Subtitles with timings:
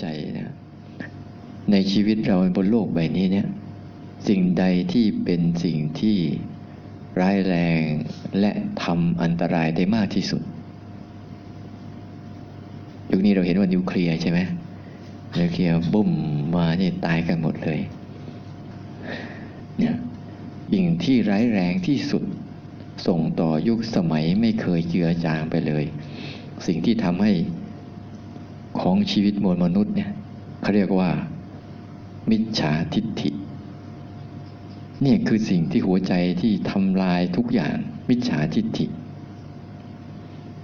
[0.00, 0.06] ใจ
[0.38, 0.52] นะ
[1.72, 3.46] ในชีวิตเราบนโลกใบนี้เนี่ย
[4.28, 6.18] สิ่งใดที่เป็นสิ่งที่
[7.20, 7.82] ร้ายแรง
[8.40, 10.42] และทำอันตรายได้มากที่สุด
[13.10, 14.38] ยุคนี้เราเห็นว่านิวเคลียร์ใช่ไหม
[15.38, 16.10] นิวเคลียร์บุ่ม
[16.56, 17.80] มาเนี่ยตายกันหมดเลย
[19.78, 19.94] เนี่ย
[20.72, 22.24] สิ่งที่ร้ายแรงที่สุด
[23.06, 25.84] ส่งต่อยุคสมัยไม่เคยเจือจางไปเลย
[26.66, 27.32] สิ่งที่ทำให้
[28.90, 30.10] ของชีวิตมวลมนุษย์เนี่ย
[30.60, 31.10] เขาเรียกว่า
[32.30, 33.30] มิจฉาทิฏฐิ
[35.02, 37.76] เนี่ยคือสิ่งที่หัวใจที่ทำลายทุกอย่าง
[38.08, 38.86] มิจฉาทิฏฐิ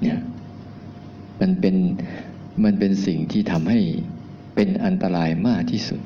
[0.03, 0.19] เนี่ย
[1.41, 1.77] มันเป็น
[2.65, 3.81] มันเป็นสิ่งที่ทำให้
[4.55, 6.01] เป็นอันตรายมากที่สุด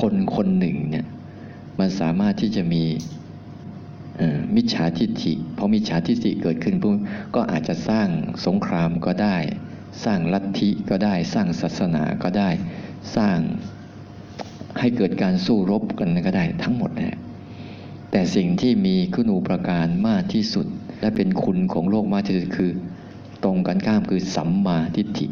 [0.00, 1.06] คนคนหนึ่งเนี่ย
[1.78, 2.84] มันสามารถที่จะมี
[4.56, 6.96] มิจฉาทิฏฐิพราะมิจฉาทิฏฐิเกิดขึ้นปุ๊บ
[7.34, 8.08] ก็อาจจะสร้าง
[8.46, 9.36] สงครามก็ได้
[10.04, 12.50] สร้างลัทธิก็ได้ สร้างศาสนาก็ได้
[13.16, 13.38] สร้าง
[14.78, 17.18] ให้เกิดการสู้รบกันก็ได้ทั้งหมดนะ
[18.10, 20.66] แต่สิ่งที่มีคุณูประการมากที่สุด
[21.00, 22.72] และเป็นคุณของโลกมากที่สุดคือ
[23.44, 25.26] ตรงกันข้ามคือสัมมาทิฏฐิ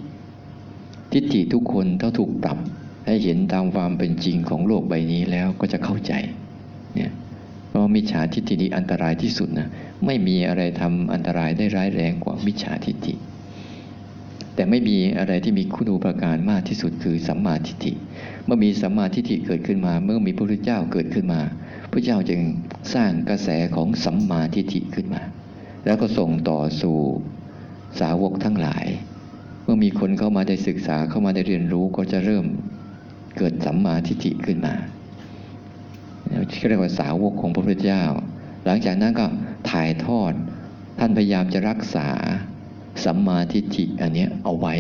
[1.13, 2.59] ทิฏฐิทุกคนถ้าถูกปรับ
[3.07, 6.13] ให้เห็นตามความเป็นจริงของโลกใบนี้แล้วก็จะเข้าใจ
[6.95, 7.13] เนี่ย
[7.69, 9.69] เพราะมิจฉาทิฏฐินี้อันตรายที่สุดนะ
[10.07, 13.15] ไม่มีอะไรทำอันตรายได้ร้ายแรงกว่ามิจฉาทิฏฐิ
[14.61, 17.93] แต่ไม่มีอะไรที่มีคุณูปการมากที่สุดคือสัมมาทิฏฐิ
[18.45, 21.41] เมื่อมีสัมมาทิฏฐิเกิดขึ้นมา เมื่อมีพระพุทธเจ้าเกิดขึ้นมา
[21.91, 22.41] พระเจ้าจึง
[22.95, 25.23] สร้างกระแสของสัมมาทิฏฐิขึ้นมา
[25.85, 26.99] แล้วก็ส่งต่อสู่
[28.01, 28.87] สาวกทั้งหลาย
[29.63, 32.45] เมื่อมีคนเข้ามาได้ศึกษาเข้ามาได้เรียนรู้ก็จะเริ่ม
[33.37, 34.75] เกิดสัมมาทิฏฐิขึ้นมา
[36.69, 38.05] เรียกว่าสาวกของพระพุทธเจ้า
[38.65, 39.27] หลังจากนั้นก็
[39.71, 40.33] ถ่ายทอด
[40.99, 42.09] ท่านพยายามจะรักษา
[43.05, 44.75] สัมมาทิฏฐิอันนี้เอาไว้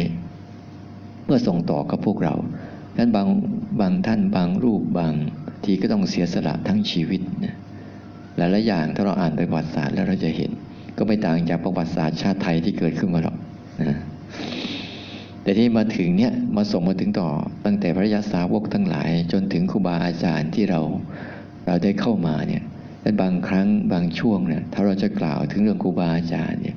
[1.25, 2.34] เมื่อส่งต่อกับพวกเรา
[2.97, 3.28] ท่านบาง
[3.81, 5.12] บางท่านบางรูปบาง
[5.65, 7.56] ทีก็ต้องเสียสละทั้งชีวิตนะ
[8.37, 10.50] หลายๆอย่างถ้าเราอ่านประวัติศาสตร์แล้วเราจะเห็น
[10.98, 13.37] ก็ไม่ต่างจากประวัติศาสตร์ชาติไทยที่เกิดขึ้นมาหรอก
[13.88, 13.98] นะ
[15.42, 17.28] แต่ที่มาถึงเนี่ยมาส่งมาถึงต่อ
[17.65, 20.81] ตั้งแต่พระยาสาวกทั้งหลาย จนถึงครูบาอาจารย์ที่เรา
[21.66, 22.62] เราได้เข้ามาเนี่ย
[23.03, 26.77] แต่บางครั้งบางช่วงเนี่ยถ้าเราจะกล่าวถึงเรื่องครูบาอาจารย์เนี่ย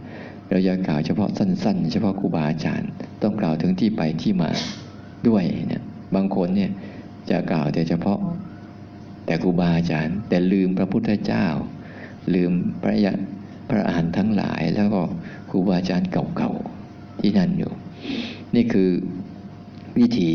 [0.53, 2.89] เราจะกล่าวเฉพาะสั้น ๆ เฉพาะครูบาอาจารย์
[3.21, 4.49] ต้องกล่าวถึงที่ไปที่มา
[5.27, 5.83] ด้วยเนี่ย
[6.15, 6.71] บางคนเนี่ย
[7.29, 8.19] จะกล่าวแต่เฉพาะ
[9.25, 11.45] แต่ครูบาอาจารย์ แต่ลืมพระพุทธเจ้า
[12.33, 13.13] ลืมพระยะ
[13.69, 15.01] พระอาหารทั้งหลาย แล้วก็
[15.49, 17.71] ครูบาอาจารย์เก่าๆที่นั่นอยู่
[18.55, 18.89] นี่คือ
[19.99, 20.31] วิถี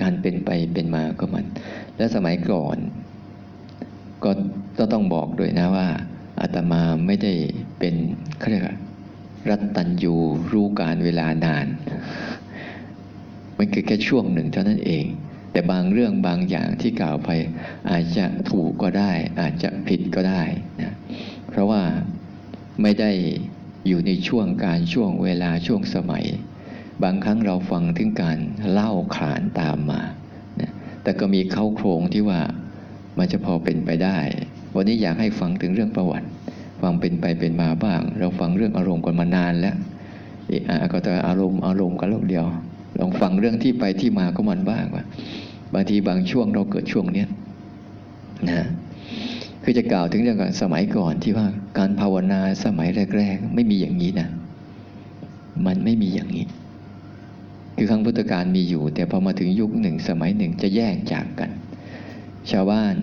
[0.00, 1.46] การเป็นไปเป็นมาก็มัน
[1.96, 2.76] และสมัยก่อน
[4.78, 5.88] ก็ต้องบอกด้วยนะว่า
[6.40, 7.32] อาตมาไม่ได้
[7.78, 7.94] เป็น
[8.38, 8.68] เขาเรียก
[9.48, 10.14] รัตตัญยู
[10.52, 11.66] รู้การเวลานาน
[13.58, 15.06] มันคือแค่ช่วงหนึ่งเท่านั้นเอง
[15.52, 17.30] แต่บางเรื่องบางอย่างที่กล่าวไป
[17.90, 20.42] อาจจะถูกก็ได้ อาจจะผิดก็ได้
[20.82, 20.94] นะ
[21.48, 21.82] เพราะว่า
[22.82, 23.10] ไม่ได้
[23.86, 26.26] อยู่ในช่วงการช่วงเวลาช่วงสมัย
[27.02, 28.38] บางครั้งเราฟังถึงการ
[28.70, 30.02] เล่าขานตามมา
[30.60, 32.40] นะแต่ก็มีเข้าโครงที่ว่า
[33.18, 34.18] มันจะพอเป็นไปได้
[34.74, 36.28] วันนี้อยากให้ฟังถึงเรื่องประวัติ
[36.82, 39.74] ความเป็นไปเป็นมาบ้าง เราฟังเรื่องอารมณ์กันมานานแล้ว
[40.92, 42.44] ก็แต่อารมณ์อารมณ์กันลูกเดียว
[42.98, 45.04] ลองฟังเรื่องที่ไปที่มาก็มันบ้างว่า
[45.74, 47.28] บางทีบางช่วงเราเกิดช่วงเนี้ย
[48.48, 48.66] นะ
[49.62, 51.46] คือจะกล่าวถึงเรื่องก่อนสมัยก่อนที่ว่า
[51.78, 52.88] การภาวนาสมัย
[53.18, 54.28] แรก ๆ ไม่มีอย่างนี้นะ
[55.66, 56.46] มันไม่มีอย่างนี้
[57.76, 61.50] คือครั้งพุทธกาลมีอยู่ แต่พอมาถึงยุคหนึ่งสมัยหนึ่งจะแยกจากกัน
[62.50, 62.94] ชาวบ้าน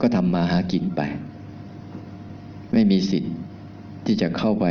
[0.00, 1.02] ก็ทำมาหากินไป
[2.72, 3.34] ไม่มีสิทธิ์
[4.04, 4.66] ที่จะเข้าไป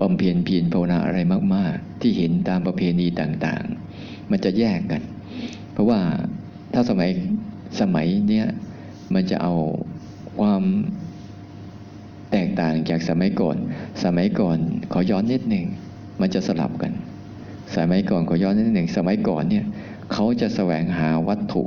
[0.00, 1.18] บำเพ็ญเพียรภาวนาอะไร
[1.54, 5.02] มาก ๆ ที่เห็นตามประเพณีต่างๆ มันจะแยกกัน
[5.72, 6.00] เพราะว่า
[6.72, 7.10] ถ้าสมัย
[7.80, 8.46] สมัยเนี้ย
[9.14, 9.54] มันจะเอา
[10.40, 10.62] ความ
[12.32, 13.56] แตกต่างจากสมัยก่อน
[14.04, 14.58] สมัยก่อน
[14.92, 15.66] ขอย้อนนิดหนึ่ง
[16.20, 16.92] มันจะสลับกัน
[17.76, 19.64] สมัยก่อนขอย้อนนิดหนึ่งสมัยก่อนเนี่ย
[20.12, 21.64] เขาจะแสวงหาวัตถุ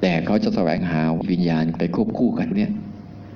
[0.00, 2.72] แต่เขาจะแสวงหาวิญญาณไปควบคู่กันเนี่ย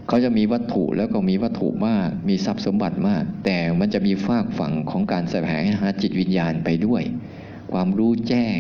[0.09, 7.03] เขาจะมีวัตถุแล้วก็มีวัตถุมาก มีทรัพย์สมบัติมาก แต่มันจะมีฝากฝั่งของการแสวงหาจิตวิญญาณไปด้วย
[7.73, 8.59] ความรู้แจ้ง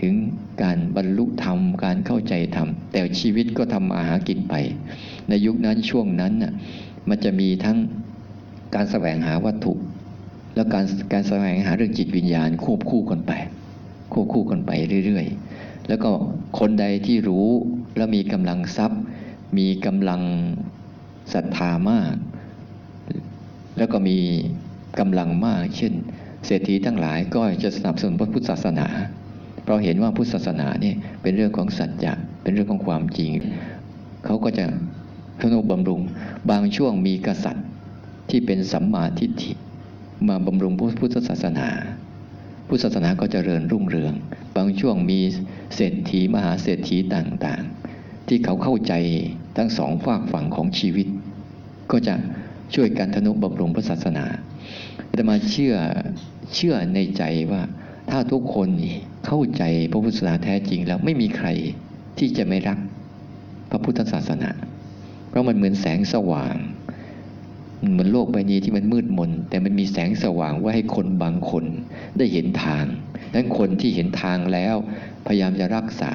[0.00, 0.14] ถึง
[0.62, 4.54] การบรรลุธรรมการเข้าใจธรรมแต่ชีวิตก็ทำอาหากินไป
[5.28, 6.52] ในยุคนั้นช่วงนั้นน่ะ
[7.08, 7.78] มันจะมีทั้ง
[8.74, 9.74] การแสวงหาวัตถุ
[10.54, 13.32] แล้วการการแสวงหาเรื่องจิตวิญญาณควบคู่กันไป
[14.12, 14.70] ควบคู่กันไป
[15.06, 16.10] เรื่อยๆ แล้วก็
[16.58, 17.48] คนใดที่รู้
[17.96, 19.00] แล้วมีกำลังทรัพย์
[19.56, 20.22] มีกำลัง
[21.32, 22.14] ศรัทธามาก
[23.78, 24.18] แล้วก็มี
[24.98, 25.92] กำลังมาก เช่น
[26.46, 28.86] เศรษฐีทั้งหลายก็จะสนับสนุนพระพุทธศาสนา
[29.62, 32.12] เพราะเห็นว่าพุทธศาสนาเนี่ยเป็นเรื่องของสัจจะ
[32.42, 33.30] เป็นเรื่องของความจริง
[34.24, 34.64] เขาก็จะ
[35.40, 36.00] ทนุบำรุง
[36.50, 37.66] บางช่วงมีกษัตริย์
[38.30, 39.52] ที่เป็นสัมมาทิฏฐิ
[40.28, 41.68] มาบำรุงพุทธศาสนา
[42.68, 44.14] พุทธศาสนาก็จเจริญรุ่งเรือง
[44.56, 45.20] บางช่วงมี
[45.74, 47.87] เศรษฐีมหาเศรษฐีต่างๆ
[48.28, 48.92] ที่เขาเข้าใจ
[49.56, 51.06] ทั้งสองฝากฝั่งของชีวิต
[51.90, 52.14] ก็จะ
[52.74, 54.24] ช่วยกันทนุบำรุงพระศาสนา
[55.12, 55.74] แต่มาเชื่อ
[56.54, 57.22] เชื่อในใจ
[57.52, 57.62] ว่า
[58.10, 58.68] ถ้าทุกคน
[59.26, 61.48] เข้าใจพระพุทธศาสนาแท้จริงแล้วไม่มีใคร
[62.18, 62.78] ที่จะไม่รัก
[63.70, 64.50] พระพุทธศาสนา
[65.28, 66.56] เพราะมันเหมือนแสงสว่าง
[67.92, 71.64] เหมือนโลกใบนี้ที่มันมืดมน แต่มันมีแสงสว่างไว้ให้คนบางคน
[72.18, 72.84] ได้เห็นทาง
[73.30, 74.76] ดังนั้นคนที่เห็นทางแล้ว
[75.26, 76.14] พยายามจะรักษา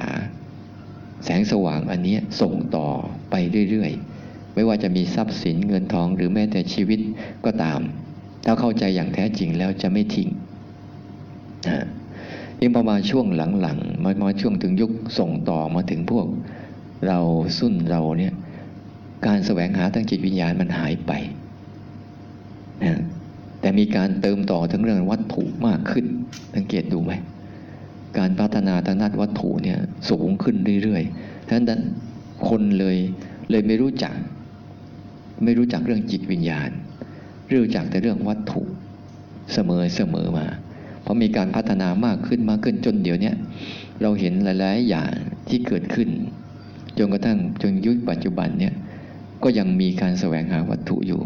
[1.24, 2.88] แสงสว่างอันนี้ส่งต่อ
[3.30, 3.34] ไป
[3.70, 7.00] เรื่อยๆ ไม่ว่าจะมีทรัพย์สินเงินทองหรือแม้แต่ชีวิต
[7.44, 7.80] ก็ตาม
[8.44, 10.28] ถ้าเข้าใจอย่างแท้จริงแล้วจะไม่ทิ้ง
[11.68, 11.86] นะ
[12.60, 13.26] ยิ่งประมาณช่วง
[13.60, 16.26] หลังๆมามาช่วงถึงยุคส่งต่อมาถึงพวก
[17.06, 17.18] เรา
[17.58, 18.32] สุ่นเราเนี่ย
[19.26, 21.12] การแสวงหาทางจิตวิญญาณมันหายไป
[22.84, 23.00] นะ
[23.60, 26.06] แต่มีการเติมต่อทั้งเรื่องวัตถุมากขึ้น
[26.54, 27.12] สังเกตดูไหม
[28.18, 29.78] การพัฒนาทางด้านวัตถุเนี่ย
[30.10, 31.82] สูงขึ้นเรื่อยๆฉะนั้น
[32.48, 32.96] คนเลย
[33.50, 34.14] เลยไม่รู้จัก
[35.44, 36.70] ไม่รู้จักเรื่องจิตวิญญาณ
[37.50, 38.62] รู้จักแต่เรื่องวัตถุ
[39.52, 40.46] เสมอเสมอมา
[41.02, 43.32] เพราะมีการพัฒนามากขึ้นมากขึ้นจนเดี๋ยวนี้
[44.02, 45.12] เราเห็นหลายๆอย่าง
[45.48, 46.08] ที่เกิดขึ้น
[46.98, 48.74] จนกระทั่งจนยุคปัจจุบันเนี่ย
[49.42, 51.20] ก็ยังมีการแสวงหาวัตถุอยู่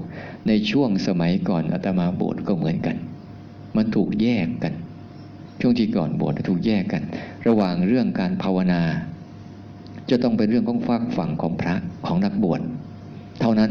[0.46, 2.96] ในช่วงสมัยก่อนอาตมาบวชก็เหมือนกัน
[3.76, 4.75] มันถูกแยกกัน
[5.60, 7.02] ช่วงที่ก่อนบวชถูกแยกกัน
[7.46, 8.82] ระหว่างเรื่องการภาวนา
[10.10, 11.75] จะต้องเป็นเรื่องของฝากฝั่งของพระ
[12.06, 12.60] ของนักบวช
[13.40, 13.70] เท่านั้น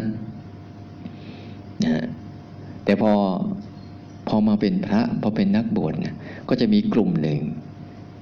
[1.85, 2.05] นะ
[2.85, 3.11] แต่พอ
[4.27, 6.15] พอมาเป็นพระพอเป็นนักบวชนี่ย
[6.49, 7.41] ก็จะมีกลุ่มหนึ่ง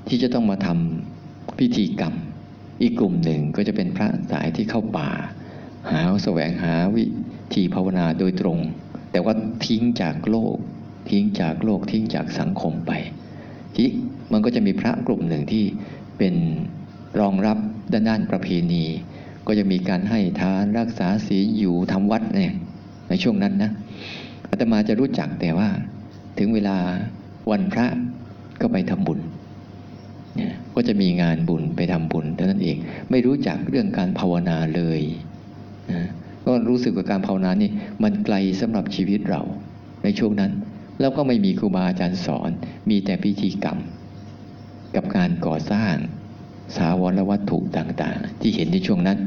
[0.08, 2.14] ที่จะต้องมาทำพิธีกรรม
[2.82, 5.10] อีกกลุ่มหนึ่งก็จะเป็นพระสายที่เข้าป่า
[5.92, 7.06] หาแสวงหาวิ
[7.54, 8.60] ธีภาวนาโดยตรง
[9.12, 9.34] แต่ว่า
[9.66, 10.56] ทิ้งจากโลก
[11.10, 12.92] ทิ้งจากโลกทิ้งจากสังคมไป
[13.78, 13.88] ที่
[14.32, 15.64] มันก็จะมีพระกลุ่มหนึ่งที่
[16.18, 16.36] เป็น
[17.20, 17.58] รองรับ
[17.92, 18.86] ด้านด้านประเพณี
[19.48, 22.54] ก็จะมีการให้ทานรักษาศีลอยู่ทำวัดเนี่ย
[23.10, 23.72] ในช่วงนั้นนะ
[24.50, 25.68] อาตมาจะรู้จักแต่ว่า
[26.38, 26.78] ถึงเวลา
[27.52, 27.86] วันพระ
[28.62, 29.20] ก็ไปทำบุญ
[30.36, 32.78] เนี่ยก็จะมีงานบุญไปทำบุญเท่านั้นเอง
[33.10, 35.02] ไม่รู้จักเรื่องการภาวนาเลย
[35.92, 36.02] นะ
[36.46, 37.70] ก็รู้สึกว่าการภาวนานี่
[38.04, 39.42] มันไกลสำหรับชีวิตเรา
[40.04, 40.52] ในช่วงนั้น
[41.00, 42.50] แล้วก็ไม่มีครูบาอาจารย์สอน
[42.90, 43.78] มีแต่พิธีกรรม
[44.96, 45.96] กับการก่อสร้าง
[46.76, 49.20] สาวรวัตถุต่างๆ ที่เห็นในช่วงนั้น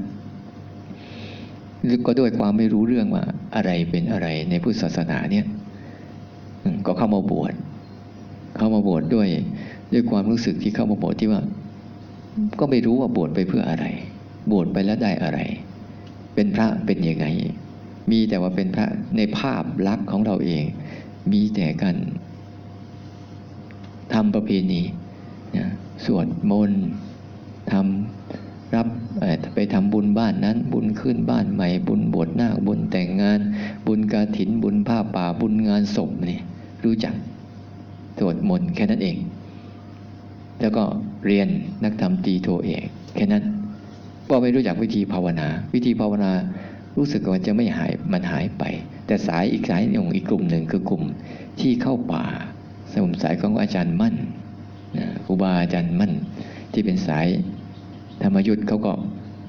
[2.06, 3.25] ก็ด้วยความไม่รู้เรื่องว่า
[3.56, 5.47] อะไรเป็นอะไรในพุทธศาสนาเนี่ย
[6.87, 7.53] ก็เข้ามาบวช
[8.56, 9.29] เข้ามาบวชดด้วย
[9.93, 11.43] ด้วยความรู้สึกที่เข้ามาบวชที่ว่า
[12.61, 13.87] ก็ไม่รู้ว่าบวชไปเพื่ออะไร
[14.50, 15.38] บวชไปแล้วได้อะไร
[16.35, 17.26] เป็นพระเป็นยังไง
[18.11, 18.87] มีแต่ว่าเป็นพระ
[19.17, 20.65] ในภาพลักษณ์ของเราเอง
[21.33, 21.97] มีแต่กัน
[24.15, 24.83] ทำประเพณี
[25.57, 25.67] นะ
[26.05, 26.83] สวดมนต์
[27.73, 28.89] ทำรับ
[29.55, 33.41] ไปทำบุญบ้านนั้น บุญขึ้นบ้านใหม่ บุญบวชหน้าบุญแต่งงาน
[33.87, 36.39] บุญกาถินบุญผ้าป่าบุญงานศพนี่
[36.85, 37.15] รู้จัก
[38.19, 39.17] สวดมนต์แค่นั้นเอง
[40.61, 40.85] แล้วก็
[41.27, 41.49] เรียน
[41.85, 43.44] นักธรรมตีโทเอกแค่นั้น
[44.31, 46.32] ก็ไม่รู้จักวิธีภาวนา วิธีภาวนา
[46.97, 48.65] รู้สึกว่าจะไม่หายมันหายไป
[49.07, 51.03] แต่สายอีกสายหนึ่งอีกกลุ่มหนึ่งคือกลุ่ม
[51.61, 52.25] ที่เข้าป่า
[52.93, 54.17] สมุนสายของอาจารย์มั่น
[55.25, 56.13] ครูบาอาจารย์มั่น
[56.73, 57.27] ที่เป็นสาย
[58.23, 58.93] ธรรมยุทธ์เขาก็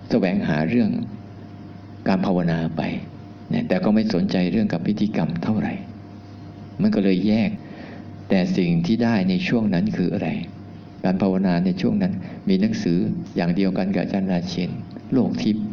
[0.09, 0.89] แสวงหาเรื่อง
[2.07, 2.81] การภาวนาไป
[3.67, 5.73] แต่ก็ไม่สนใจเรื่องกับพิธีกรรมเท่าไหร่
[6.81, 7.49] มันก็เลยแยก
[8.29, 10.29] แต่สิ่งที่ได้ในช่วงนั้นคืออะไร
[11.03, 12.13] การภาวนาในช่วงนั้น
[12.49, 12.97] มีหนังสือ
[13.35, 14.69] อย่างเดียวกันกับอาจารย์ราเชน
[15.13, 15.65] โลกทิพย์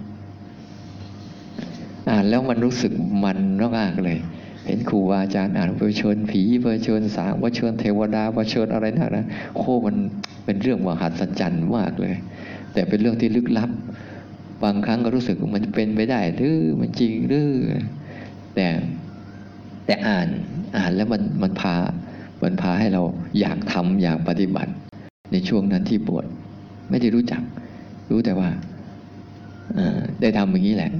[2.10, 2.92] อ่านแล้วมันรู้สึก
[3.24, 3.38] มัน
[3.78, 4.18] มากเลย
[4.66, 9.96] เห็นครูอาจารย์อ่านเวอร์ชน ผีเวอร์ชนสางเวอร์ชนเทวดาเวอร์ชนอะไรนักนะโคมัน
[10.44, 12.14] เป็นเรื่องมหัศจรรย์มากเลย
[12.72, 13.70] แต่เป็นเรื่องที่ลึกลับ
[14.62, 17.50] บางครั้งก็รู้สึกมันเป็นไปได้หรือมันจริงหรือ
[18.54, 18.66] แต่
[19.86, 20.28] แต่อ่าน
[20.76, 21.74] อ่านแล้วมันมันพา
[22.42, 23.02] มันพาให้เรา
[23.40, 24.72] อยากทำอยากปฏิบัติ
[25.32, 26.24] ในช่วงนั้นที่บวช
[26.90, 27.42] ไม่ได้รู้จัก
[28.10, 28.48] รู้แต่ว่า
[30.20, 30.90] ได้ทำอย่างนี้แหละ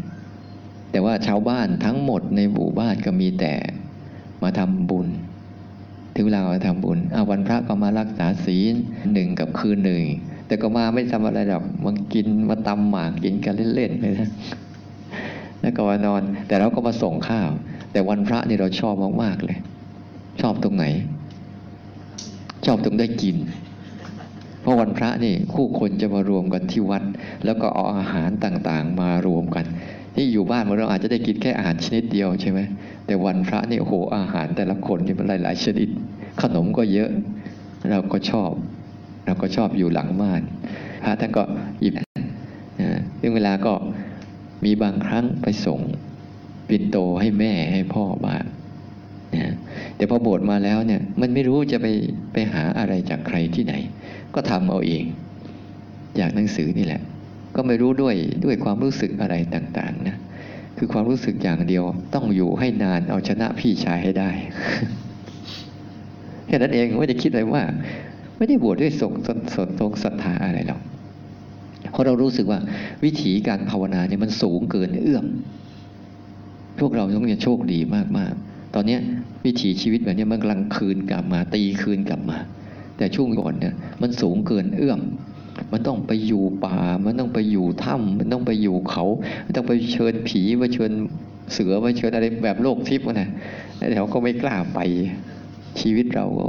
[0.91, 3.55] แต่ว่าชาวบ้านทั้งหมดในหมู่บ้านก็มีแต่
[4.43, 5.09] มาทำบุญ
[6.15, 8.75] ถึงเวลามาทำบุญอาวันพระก็มารักษาศีล
[9.13, 10.05] หนึ่งกับคืนหนึ่ง
[10.47, 14.31] แต่ก็มาไม่ทำอะไรหรอกมากินมาตำหมากกินกันเล่นๆเลยนะ
[15.61, 17.51] แล้วก็มานอน แต่เราก็มาส่งข้าว
[17.93, 19.59] แต่วันพระนี่เราชอบมากๆเลย
[20.41, 20.85] ชอบตรงไหน
[22.67, 23.37] ชอบตรงได้กิน
[24.61, 27.03] เพราะวันพระนี่คู่คนจะมารวมกันที่วัด
[27.45, 29.67] แล้วก็เอาอาหารต่างๆ มารวมกัน
[30.17, 32.61] ที่อยู่บ้านเราอาจจะได้กินแค่อาหารชนิดเดียวใช่ไหม
[33.07, 35.89] แต่วันพระนี่โอ้โหอาหารแต่ละคนนี่มันหลาย ๆ ชนิด
[36.43, 37.11] ขนมก็เยอะ
[37.91, 38.51] เราก็ชอบ
[39.27, 40.43] เราก็ชอบอยู่หลังม่าน
[41.05, 41.43] พระท่านก็
[41.81, 42.07] หยิบนะ
[43.21, 43.73] ซึ่งเวลาก็
[44.65, 45.81] มีบางครั้งไปส่ง
[46.69, 48.45] ปิ่นโตให้แม่ให้พ่อบ้าง
[49.35, 49.55] นะ
[49.97, 51.87] แต่พอบวชมาแล้วเนี่ยมันไม่รู้จะไป
[52.33, 53.75] ไปหาอะไรจากใครที่ไหน
[54.35, 55.05] ก็ทำเอาเอง
[56.21, 57.03] จากหนังสือนี่แหละ
[57.57, 60.17] ก็ไม่รู้ด้วยด้วยความรู้สึกอะไรต่างๆนะ
[60.79, 61.85] คือความรู้สึกอย่างเดียว
[62.15, 64.31] ต้องอยู่ให้นานเอาชนะพี่ชายให้ได้
[66.47, 67.63] แค่นั้นเองไม่ได้คิดอะไรว่า
[68.37, 70.81] ไม่ได้บวชด้วยสงสดสดตรงศรัทธาอะไรหรอก
[71.91, 72.61] เพราะเรารู้สึกว่า
[73.05, 75.27] วิถีการภาวนาเนี่ยมันสูงเกินเอื้อม
[76.79, 77.81] พวกเราต้องจะโชคดี
[78.19, 78.99] มากๆ ตอนนี้
[79.45, 82.39] วิถีชีวิตแบบนี้มันกำลังคืนกลับมาตีคืนกลับมา
[82.97, 85.01] แต่ช่วงก่อนเนี่ยมันสูงเกินเอื้อม
[85.73, 89.05] มันต้องไปอยู่ป่า มันต้องไปอยู่ถ้ำมันต้องไปอยู่เขา
[89.45, 90.93] มันต้องไปเชิญผีไปเชิญ
[91.53, 93.29] เสือไปเชิญอะไรแบบโลกทิพย์นะ
[93.77, 94.79] แต่เราก็ไม่กล้าไป
[95.81, 96.49] ชีวิตเราก็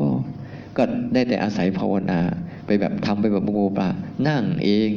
[0.78, 0.84] ก็
[1.14, 2.20] ได้แต่อาศัยภาวนา
[2.66, 3.90] ไปแบบทำไปแบบโมปลา
[4.28, 4.92] นั่งเอง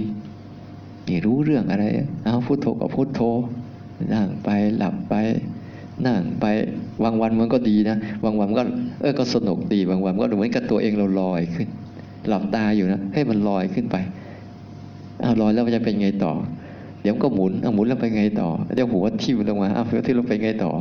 [1.09, 1.85] นี่รู้เรื่องอะไร
[2.25, 3.21] เอาพุโทโธกับพุโทโธ
[4.15, 5.15] นั่งไปหลับไป
[6.07, 6.45] นั่งไป
[7.05, 8.63] บางวันมันก็ดีนะบางวันก็
[9.01, 11.69] เออก็สนุกดีบางวันก็เหมือนกับตัวเองเราลอยขึ้น
[12.29, 13.97] หลับตาอยู่นะให้มันลอยขึ้นไป
[15.21, 16.33] เอาลอยแล้วมันจะเป็นไงต่อ
[17.03, 20.73] เดี๋ยวก็หมุนเอาหมุนแล้วไปไงต่อเดี๋ยวหัวทิ่มลงมาเอาหัวทิ่มลงไปไงต่อ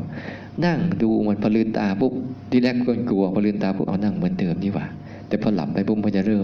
[0.66, 2.14] นั่งดูมันพลืนตาปุ๊บ
[2.52, 4.86] ทีแรกก็กลัวพลืนตาปุ๊บเอานั่งเหมือนเดิมนี่หว่า
[5.28, 6.44] แต่พอหลับไปปุ๊บมันจะเริ่ม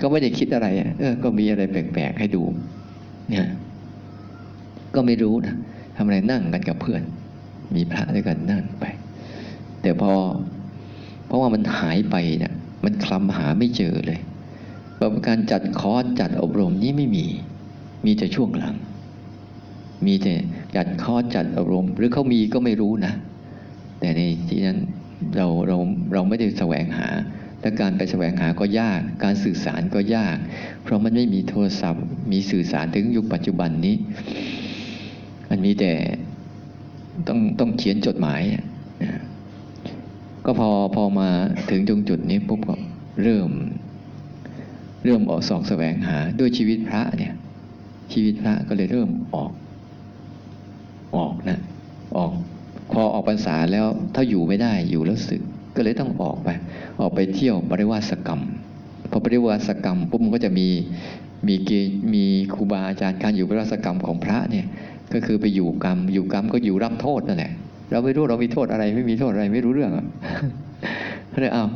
[0.00, 2.42] ก็ไม่ได้คิดอะไรอะเออ ก็มีอะไรแปลกๆให้ดู
[3.30, 3.46] เนี่ย
[4.94, 5.54] ก็ไม่รู้นะ
[5.96, 7.02] ทำอะไรนั่งกันกับเพื่อน
[7.74, 8.84] มีพระด้วยกันนั่งไป
[9.82, 10.12] แต่พอ
[11.26, 12.52] เพราะว่ามันหายไปเนี่ย
[12.84, 14.20] มันคลำหาไม่เจอเลย
[15.28, 17.26] การจัดคอร์สจัดอบรมนี้ไม่มี
[18.04, 18.74] มีแต่ช่วงหลัง
[20.06, 20.34] มีแต่
[20.76, 23.12] จัดคอร์สจัดอบรม หรือเขามีก็ไม่รู้นะ
[24.00, 24.78] แต่ในที่นั้น
[25.36, 25.76] เราเรา
[26.12, 27.08] เราไม่ได้แสวงหา
[27.60, 30.36] และการไปแสวงหาก็ยาก การสื่อสารก็ยาก
[30.82, 33.96] เพราะมันไม่มีโทรศัพท์ มีสื่อสารถึงยุคปัจจุบันนี้
[35.50, 35.92] มันมีแต่
[37.28, 38.42] ต้องต้องเขียนจดหมาย
[39.02, 39.20] นะ
[40.44, 41.28] ก็พอพอมา
[41.70, 42.76] ถึงตรงจุดนี้ปุ๊บก็
[43.22, 43.50] เริ่ม
[45.04, 47.32] เริ่มออกสองแสวงหาด้วยชีวิตพระเนี่ย
[48.12, 49.52] ชีวิตพระก็เลยเริ่มออก
[51.16, 51.60] ออกนะ
[52.16, 52.32] ออก
[52.92, 55.42] พอออกพรรษาแล้วถ้าอยู่ไม่ได้อยู่แล้วสึก
[55.76, 56.48] ก็เลยต้องออกไป
[57.00, 58.42] ออกไปเที่ยวปริวาสกรรม
[59.10, 60.68] พอปริวาสกรรมปุ๊บมันก็จะมี
[61.48, 61.70] มีเก
[62.14, 62.24] มี
[62.54, 64.66] ครูบาอาจารย์การอยู่ปริวาสกรรมของพระเนี่ย
[65.12, 67.52] ก็คือไปอยู่กรรม อยู่กรรมก็อยู่รับโทษนั่นแหละ
[67.94, 70.06] เราไม่รู้เรามีโทษอะไรไม่มีโทษอะไรไม่รู้เรื่องอะ
[71.40, 71.66] เลยเอา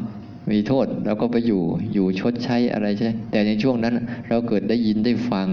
[0.52, 1.62] มีโทษเราก็ไปอยู่
[1.94, 3.94] อยู่ชดใช้อะไรใช่ แต่ในช่วงนั้น
[4.28, 5.48] เราเกิดได้ยินได้ฟัง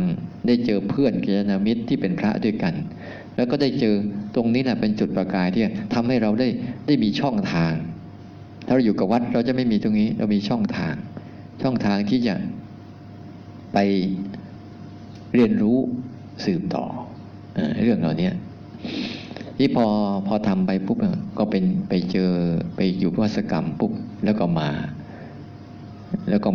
[0.48, 2.74] ได้เจอเพื่อนกิจนามิตรที่เป็นพระด้วยกัน
[3.36, 3.96] แล้วก็ได้เจอ
[4.36, 5.62] ตรงนี้แหละเป็นจุดประกายที่
[5.94, 6.48] ทำให้เราได้
[6.88, 7.74] ได้มีช่องทาง
[8.66, 10.94] ถ้าเราอยู่กับวัดเราจะไม่มีตรงนี้ เรามีช่องทาง
[11.62, 12.36] ช่องทางที่จะ
[13.74, 13.78] ไป
[15.34, 15.78] เรียนรู้
[16.46, 16.86] สืบต่อ
[17.84, 18.30] เรื่องเหล่านี้
[19.58, 19.88] ที่พอ
[20.28, 20.98] พอทำไปปุ๊บ
[21.38, 22.32] ก็เป็นไปเจอ
[22.76, 23.92] ไปอยู่วัสกรรมปุ๊บ
[24.26, 24.70] แล้วก็มา
[26.30, 26.50] แล้วก็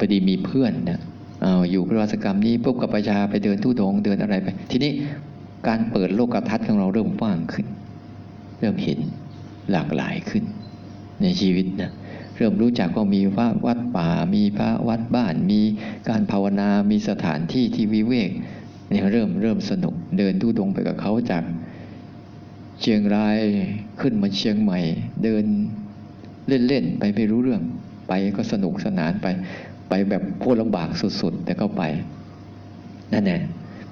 [0.00, 1.00] พอดีมีเพื่อนนะ
[1.42, 4.92] เอาอยู่วัสกรรมนี้ปุ๊บกับประชาไปเดินทุดงเดินอะไรไป ทีนี้
[5.68, 7.66] การเปิดโลกทัศน์ของเราเริ่มกว้างขึ้น
[8.60, 8.98] เริ่มเห็น
[9.72, 10.44] หลากหลายขึ้น
[11.22, 11.92] ในชีวิตนะ
[12.36, 15.60] เริ่มรู้จักว่ามีพระวัดป่า มีพระวัดบ้าน มี
[16.08, 18.30] การภาวนา มีสถานที่ที่วิเวก
[18.88, 21.42] เนี่ยเริ่มเริ่มสนุกเดินทุดงไปกับเขาจาก
[22.82, 23.38] เชียงราย
[24.00, 24.78] ขึ้นมาเชียงใหม่
[25.22, 25.44] เดิน
[26.68, 27.62] เล่นๆไปไม่รู้เรื่อง
[28.08, 29.26] ไปก็สนุกสนานไป
[29.88, 31.82] ไปแบบโคตรลำบากสุดๆ แต่ก็ไป
[33.12, 33.40] นั่นแหละ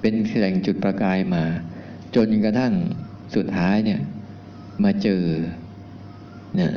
[0.01, 1.43] เป็นแหล่งจุดประกายมา
[2.15, 2.73] จนกระทั่ง
[3.35, 3.99] สุดท้ายเนี่ย
[4.83, 5.23] มาเจอ
[6.55, 6.71] เนี่ย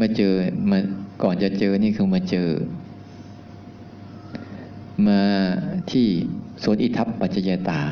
[0.00, 0.32] มาเจอ
[0.70, 0.78] มา
[1.22, 2.48] ก่อนจะเจอนี่คือมาเจอ
[5.08, 5.20] มา
[5.90, 6.06] ที่
[6.62, 7.82] สวนอิทัปปัจจยตา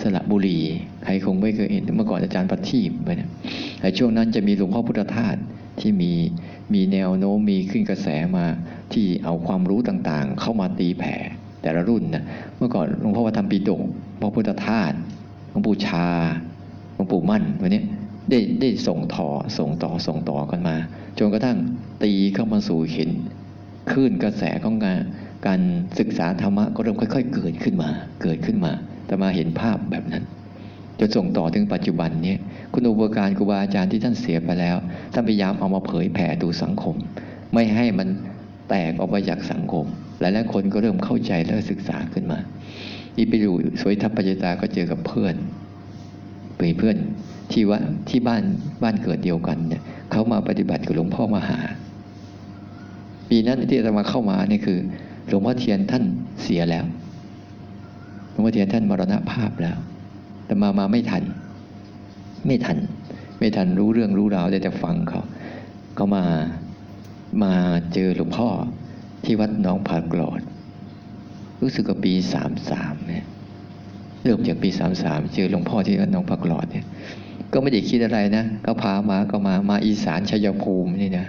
[0.00, 0.58] สระบุรี
[1.04, 3.30] ใครคงไม่เคยเห็นเมื่อก่อนอาจารย์ปฏิบไปเนี่ย
[3.82, 5.36] ในช่วงนั้นจะมีหลวงพ่อพุทธทาส
[5.80, 6.12] ที่มี
[6.74, 8.46] มีแนวโน้มมีขึ้นกระแสมา
[8.92, 11.14] ที่เอาความรู้ต่างๆ เข้ามาตีแผ่
[11.62, 12.24] แต่ละรุ่นนะ
[12.56, 13.80] เมื่อก่อนหลวงพ่อวัฒนปีดก
[14.18, 14.92] หลวงพระพุทธทาส
[15.50, 16.06] หลวงปู่ชา
[16.94, 17.82] หลวงปู่มั่นวันนี้
[18.30, 20.76] ได้ได้ส่งต่อส่งต่อส่งต่อกันมา
[21.18, 21.58] จนกระทั่ง
[22.02, 23.10] ตีเข้ามาสู่เห็น
[23.90, 25.00] คลื่นกระแสของงาน
[25.46, 25.60] การ
[25.98, 27.88] ศึกษาธรรมะก็เริ่มค่อย ๆ เกิดขึ้นมา
[28.22, 28.72] เกิดขึ้นมา
[29.12, 30.24] ตมาเห็นภาพแบบนั้น
[31.00, 32.34] จะส่งต่อถึงปัจจุบันนี้
[32.72, 34.76] คุณอุปการครูบาอาจารย์ที่ท่านเสียไปแล้ว
[35.12, 36.94] ท่านพยายามเอามาเผยแผ่ดูสังคม
[37.54, 38.08] ไม่ให้มัน
[38.68, 39.84] แตกออกไปจากสังคม
[40.20, 42.38] หลายๆคนก็เริ่มเข้าใจและศึกษาขึ้นมา
[43.16, 45.34] ที่ไปอยู่สวยทัพปัจจตาก็เจอกับเพื่อน
[46.56, 46.96] เป็นเพื่อน
[47.52, 47.78] ที่ว่า
[48.10, 48.42] ที่บ้าน
[48.82, 51.58] บ้านเกิดเดียวกันเนี่ยเขามาปฏิบัติกับหลวงพ่อมหา
[53.28, 54.78] ปีนั้นที่จะมาเข้ามาเนี่ยคือ
[55.28, 56.04] หลวงพ่อเทียนท่าน
[56.42, 56.84] เสียแล้ว
[58.32, 59.78] หลวงพ่อเทียนท่านมรณภาพแล้ว
[60.46, 61.22] แต่มามาไม่ทัน
[62.46, 62.78] ไม่ทัน
[63.38, 65.22] ไม่ทันรู้เรื่องรู้ราวได้แต่ฟังเขา
[65.98, 66.24] ก็มา
[67.42, 67.54] มา
[67.94, 68.48] เจอหลวงพ่อ
[69.24, 70.40] ที่วัดน้องผากลอด
[71.60, 73.24] รู้สึกว่าปีสามสามเนี่ย
[74.22, 76.84] เริ่มจากปีสามสามเจอหลวงพ่อที่วัดน้องผากลอดเนี่ย
[77.52, 81.26] ก็ไม่ได้คิดอะไรนะก็พามาก็มามาอีสานชัยภูมินี่นะ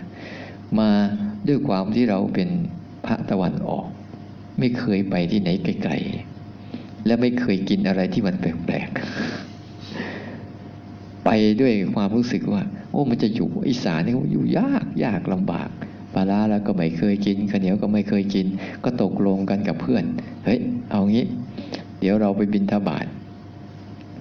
[0.79, 0.89] มา
[1.47, 2.49] ด้วยความที่เราเป็น
[3.05, 3.85] พระตะวันออก
[4.59, 6.32] ไม่เคยไปที่ไหนไกลๆ
[7.05, 11.29] และไม่เคยกินอะไรที่มันแปลกๆไป
[11.61, 15.69] ด้วยความรู้สึกว่า โอ้มันจะอยู่อีสานนี่อยู่ยากยากลำบาก
[16.13, 18.45] ปลาลาแล้วก็ไม่เคยกินข้าวเหนียวก็ไม่เคยกิน
[18.83, 20.03] ก็ตกลงกันกับเพื่อน
[20.45, 20.59] เฮ้ย
[20.91, 21.25] เอางี้
[21.99, 23.05] เดี๋ยวเราไปบินทบาท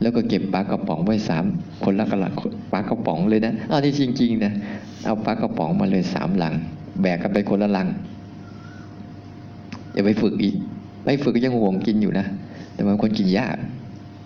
[0.01, 1.45] แล้วก็เก็บปลากระป๋องไว้สาม
[1.85, 2.33] คนละกระลัง
[2.73, 4.53] ปลากระป๋องเลยนะเอาที่จริง ๆ นะ
[5.05, 6.55] เอาปลากระป๋องมาเลยสามหลัง
[7.03, 7.89] แบกกันไปคนละลัง
[9.93, 10.55] อย่าไปฝึกอีก
[11.05, 12.27] ไปฝึกก็ยังห่วงกินอยู่นะ
[12.75, 13.57] แต่บางคนกินยาก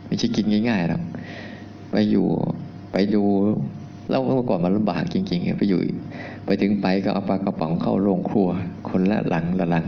[0.07, 1.03] ไม่ใช่กินง่ายๆหรอก
[1.91, 2.27] ไปอยู่
[2.93, 3.25] ไปดู
[4.11, 5.81] แล้วเมื่อก่อนมันลำบากจริงๆไปอยู่
[6.47, 8.49] ไปถึงไปก็เอาปลากระป๋องเข้าโรงครัว
[8.89, 9.85] คนละหลังละหลัง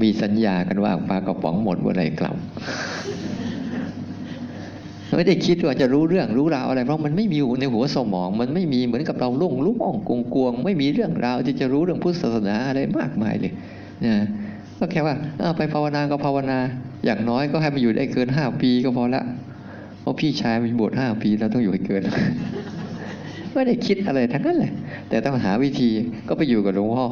[0.00, 2.36] มีสัญญากันว่าปลากระป๋องหมดเมื่อไรกลับ
[5.16, 9.76] ไม่ได้คิดว่าจะรู้เรื่องรู้ราวอะไร เพราะมันไม่มีในหัวสมอง มันไม่มีเหมือนกับเราลุ่งลุ่ง
[10.08, 13.52] กงกวง ไม่มีเรื่องราวที่จะรู้เรื่องพุทธศาสนาอะไรมากมายเลย
[14.06, 14.16] นะ
[14.78, 15.14] ก็แค่ว่า
[15.56, 16.58] ไปภาวนาก็ภาวนา
[17.04, 19.22] อย่างน้อยก็ให้มันอยู่ได้เกินห้าปีก็พอละ
[20.00, 22.02] เพราะพี่ชายมันบวชห้าปีเราต้องอยู่ให้เกิน
[23.52, 24.72] ไม่ได้คิดอะไรทั้งนั้นเลย
[25.08, 25.90] แต่ต้องหาวิธี
[26.28, 27.06] ก็ไปอยู่กับหลวงพ่อ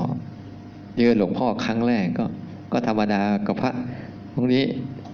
[0.96, 2.24] เจอหลวงพ่อครั้งแรกก็
[2.72, 3.70] ก็ธรรมดากับพระ
[4.35, 4.64] ตรงนี้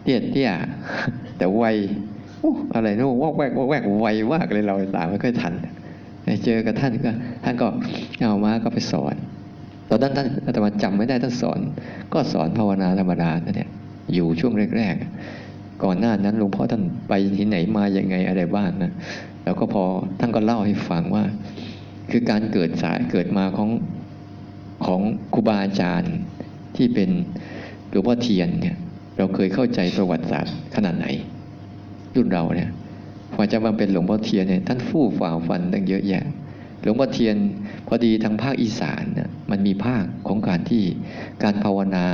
[0.03, 0.51] เตี้ยเตี้ย
[1.39, 1.65] แต่ไว
[2.75, 5.55] อะไรนู่นวอกแวกวอกแวกไวมากเลยเราตามไม่ค่อยทัน
[6.45, 7.11] เจอกับท่านก็
[7.45, 7.69] ท่านก็
[8.23, 9.15] เอามาก็ไปสอน
[9.91, 11.59] ตอนนั้นท่านอาตมาจำไม่ได้ท่านสอน
[12.13, 13.71] ก็สอนภาวนาธรรมดาเนี่ย
[14.15, 18.93] อยู่ช่วงแรกๆ ก่อนหน้านั้นหลวงพ่อท่านไปที่ไหนมาอย่างไงอะไรบ้างนะ
[19.45, 19.85] แล้วก็พอ
[20.21, 21.25] ท่านก็เล่าให้ฟังว่า
[22.11, 23.71] คือการเกิดสายเกิดมาของ
[24.87, 25.01] ของ
[25.35, 26.15] ครูบาอาจารย์
[26.77, 27.11] ที่เป็น
[27.91, 28.77] หลวงพ่อเทียนเนี่ย
[29.17, 31.07] เราเคยเข้าใจประวัติศาสตร์ขนาดไหน
[32.15, 32.71] รุ่นเราเนี่ย
[33.35, 36.25] พอจะมาเป็นหลวงพ่อเทียนเนี่ยท่านฟู่ฝ่าฟันตั้งเยอะแยะ
[36.83, 37.37] หลวงพ่อเทียน
[37.89, 40.83] พอดีทางภาคอีสานเนี่ย มันมีภาคของการที่
[41.43, 42.07] การภาวนา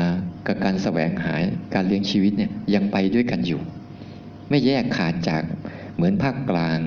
[0.47, 1.35] กับการแสวงหา
[1.75, 3.61] การเลี้ยงชีวิตเนี่ยยังไปด้วยกันอยู่
[4.49, 5.43] ไม่แยกขาดจาก
[5.95, 6.79] เหมือนภาคกลาง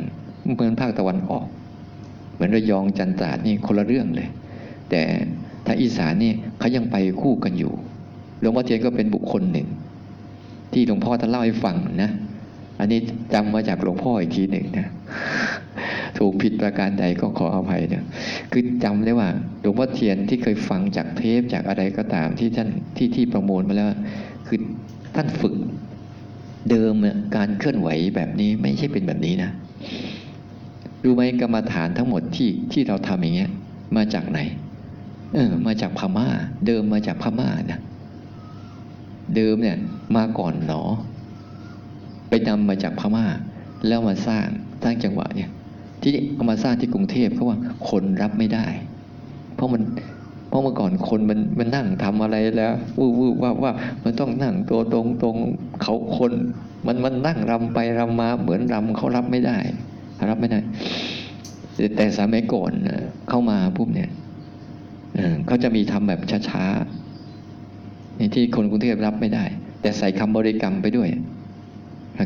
[0.54, 1.48] เหมือนภาคตะวันออก
[2.34, 4.30] เหมือนระยองจันทราดนี่คนละเรื่องเลย
[4.90, 5.02] แต่
[5.66, 7.74] ถ้าอีสานนี่เขายังไปคู่กันอยู่
[8.40, 9.68] หลวงพ่อเทียนก็เป็นบุคคลหนึ่ง
[10.74, 12.12] ที่หลวงพ่อท่านเล่าให้ฟังนะ
[12.80, 13.00] อันนี้
[13.34, 14.88] จำมาจากหลวงพ่ออีกทีหนึ่งนะ
[16.18, 18.04] ถูกผิดประการใดก็ขออภัยเนี่ย
[18.52, 19.30] คือจำได้ว่า
[19.62, 23.88] หลวงพ่อเทียนที่เคยฟังจากเทปจากอะไรก็ตามที่ท่านที่ที่ประมวลมาแล้ว
[24.48, 24.60] คือ
[25.16, 25.56] ท่านฝึก
[26.70, 26.94] เดิม
[27.36, 29.52] การเคลื่อนไหวแบบนี้ไม่ใช่เป็นแบบนี้นะ
[31.04, 33.52] รู้ไหมกรรมฐานทั้งหมดที่ที่เราทำอย่างเงี้ย
[33.96, 34.40] มาจากไหน
[35.34, 36.28] เออ มาจากพม่า
[36.66, 37.80] เดิมมาจากพม่านะ
[39.36, 39.78] เดิมเนี่ย
[40.16, 40.84] มาก่อนหนอ
[42.30, 43.26] ไปนำมาจากพม่า
[43.88, 44.46] แล้วมาสร้าง
[44.84, 45.50] สร้างจังหวะเนี่ย
[46.02, 47.58] ที่เอามาสร้างที่กรุงเทพเพราะว่า
[47.90, 48.66] คนรับไม่ได้
[49.56, 49.82] เพราะมัน
[50.50, 53.72] เพราะเมื่อก่อนคนมันมันนั่งทำอะไรแล้ววู้วู้ว่าว่า
[54.04, 55.36] มันต้องนั่งตัวตรงตรง
[55.82, 56.34] เขาคน
[56.86, 59.58] มันมันนั่งรำไปรำมาเหมือนรำเขารับไม่ได้
[60.30, 60.60] รับไม่ได้
[61.96, 62.72] แต่สมัยก่อน
[63.30, 64.10] เข้ามาปุ๊บเนี่ย
[65.48, 69.44] เขาจะมีทำแบบช้าๆที่คนกรุงเทพรับไม่ได้
[69.82, 71.10] แต่ใส่คำบริกรรมไปด้วย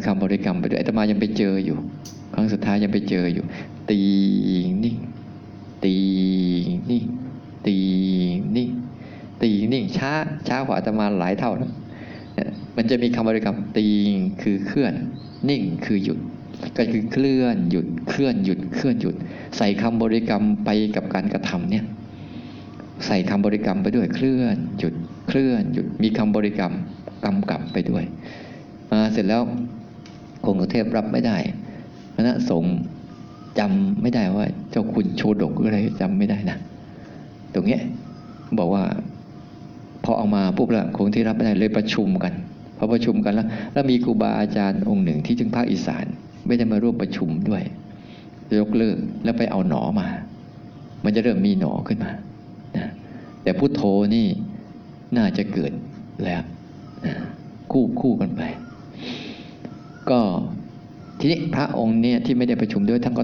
[0.05, 1.77] คำบริกรรมไปด้วยอาตมายังไปเจออยู่
[2.33, 3.43] ครั้งสุดท้ายยังไปเจออยู่
[3.89, 3.99] ตี
[4.83, 4.97] นิ่ง
[5.83, 5.95] ตี
[6.89, 7.05] นิ่ง
[7.65, 7.75] ตี
[8.55, 8.69] นิ่ง
[9.41, 10.11] ตีนิ่งช้า
[10.47, 11.71] ช้ากว่าอาตมาหลายเท่านะ
[12.75, 13.87] มันจะมีคำบริกรรมตี
[14.41, 14.93] คือเคลื่อน
[15.49, 16.19] นิ่งคือหยุด
[16.77, 19.15] ก็คือเคลื่อนหยุดเคลื่อนหยุดเคลื่อนหยุด
[19.57, 21.85] ใส่คำบริกรรมไปกับการกระทำเนี่ย
[23.05, 24.93] ใส่คำบริกรรมไปด้วยเคลื่อนหยุด
[25.27, 26.73] เคลื่อนหยุดมีคำบริกรรม
[27.25, 28.03] กำกับไปด้วย
[28.91, 29.41] มาเสร็จแล้ว
[30.47, 31.37] องค์เทพรับไม่ได้
[32.15, 32.75] คณะสงฆ์
[33.59, 36.57] จำไม่ได้ว่า เจ้าคุณโชดกอะไรจำไม่ได้นะ
[37.53, 37.81] ตรงเนี้ย
[38.59, 38.83] บอกว่า
[40.03, 42.33] พอเอามาปุ๊บแล้วคงที่รับไม่ได้เลยประชุมกัน
[42.77, 46.05] พอประชุมกันแล้ว แล้วมีครูบาอาจารย์องค์หนึ่งที่ถึงภาคอีสาน
[46.47, 47.63] ไม่ได้มาร่วมประชุมด้วย
[48.59, 50.07] ยกเลิกแล้วไปเอาหนอมา
[51.03, 52.11] มันจะเริ่มมีหนอขึ้นมา
[52.77, 52.89] นะ
[53.43, 53.81] แต่พุทโธ
[54.15, 54.27] นี่
[55.17, 55.71] น่าจะเกิด
[56.23, 56.43] แล้ว
[57.71, 58.41] คู่คู่กันไป
[60.09, 60.19] ก็
[61.19, 63.23] ทีนี้พระองค์เนี่ยที่ไม่ได้ประชุมด้วยท่านก็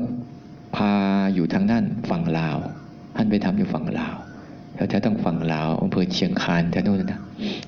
[0.75, 0.93] พา
[1.33, 2.57] อยู่ทางด้านฝั่งลาว
[3.15, 4.15] ท่านไปทำอยู่ฝั่งลาว
[4.75, 7.21] แถวๆต้องฝั่งลาวอำเภอเชียงคานแถวนู้นนะ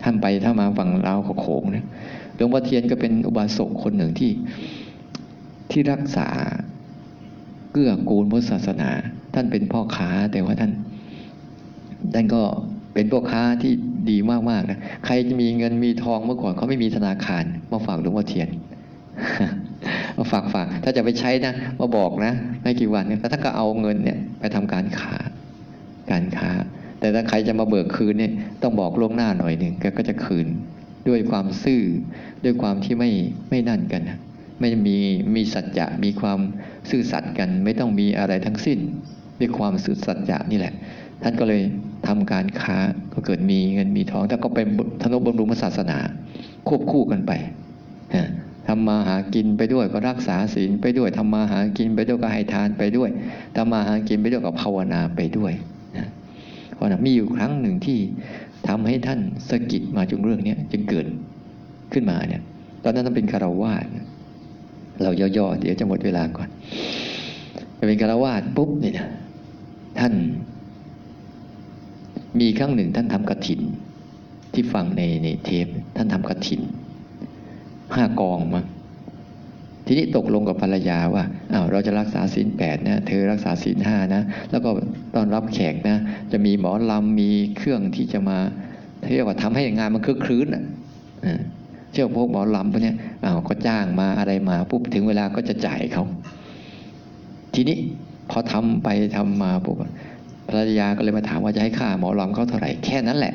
[0.04, 1.86] ท่านไปถ้ามาฝั่งลาวก็โขงนะ
[2.36, 4.32] หลวงพ่อเทียนก็เป็นอุบาสกคนหนึ่งที่
[5.72, 6.28] ที่รักษา
[7.72, 8.90] เกื้อกูลพุทธศาสนา
[9.34, 10.72] ท่านเป็นพ่อค้าแต่ว่าท่าน
[12.14, 12.42] ท่านก็
[12.94, 13.72] เป็นพ่อค้าที่
[14.10, 14.18] ดี
[14.50, 18.48] มากๆนะใครจะมีเงินมีทองเมื่อก่อนเขาไม่มีธนาคารมาฝากหลวงพ่อเทียน
[20.18, 25.16] มาฝากฝากถ้าจะไปใช้นะมาบอกนะ ไม่กี่วันเนี่ยแล้วท่านก็เอาเงินเนี่ยไปทำการค้า
[26.12, 26.52] การค้า
[27.00, 30.48] แต่ถ้าใครจะมาเบิกคืนเนี่ยต้องบอกล่วงหน้าหน่อยหนึ่งแกก็จะคืน
[31.08, 31.82] ด้วยความซื่อ
[32.44, 33.10] ด้วยความที่ไม่
[33.50, 34.18] ไม่นั่นกันนะ
[34.60, 34.98] ไม่มี
[35.36, 36.40] มีสัจจะมีความ
[36.90, 38.80] ซื่อสัตย์กัน ไม่ต้องมีอะไรทั้งสิ้น
[39.40, 40.74] ด้วยความซื่อสัจจะนี่แหละ
[41.24, 41.62] ท่านก็เลย
[42.08, 42.78] ทำการค้า
[43.14, 44.68] ก็เกิดมีเงินมีทอง แต่ก็เป็น
[45.02, 45.98] ธนุบำรุงศาสนา
[46.68, 47.32] ควบคู่กันไป
[48.68, 53.10] ทำมาหากินไปด้วยก็รักษาศีลไปด้วยทำมาหากินไปด้วยก็ให้ทานไปด้วย
[53.56, 55.54] ทำมาหากินไปด้วยก็ภาวนาไปด้วย
[55.98, 56.08] นะ
[56.74, 58.00] เพราะนะมีอยู่ครั้งหนึ่งที่
[58.68, 59.20] ทำให้ท่าน
[59.50, 61.06] สะกิดมาจงเรื่องนี้จึงเกิด
[61.94, 62.42] ขึ้นมาเนี่ย
[62.84, 63.86] ตอนนั้นท่านเป็นคารวาส
[65.04, 66.50] เราย่อๆเดี๋ยวจะหมดเวลาก่อน
[67.88, 68.96] เป็นคารวาสปุ๊บเนี่ย
[70.00, 70.14] ท่าน
[72.40, 73.62] มีครั้งหนึ่งท่านทำกระถิน
[74.54, 76.62] ที่ฟังในในเทปท่านทำกระถิน
[77.96, 78.62] ห้ากองมา
[79.86, 81.24] ทีนี้ตกลงกับภรรยาว่า
[81.54, 84.70] อ้าวเราจะรักษาศีลแปดนะเธอรักษาศีลห้านะแล้วก็
[85.16, 85.98] ตอนรับแขกนะ
[86.32, 88.38] จะมีหมอลำมีเครื่องที่จะมา
[89.14, 90.64] เรียกว่าทำให้งานมันคึกคืนอะ
[91.92, 96.06] เชื่อพวกหมอลำพวกนี้อ้าวก็จ้างมาอะไรมาปุ๊บถึงเวลาก็จะจ่ายเขา
[97.54, 97.78] ทีนี้
[98.30, 99.78] พอทำไปทำมาปุ๊บ
[100.48, 103.34] ภรรยาก็เลยมาถามว่าจะให้ค่าหมอลำเขาเท่าไหร่แค่นั้นแหละ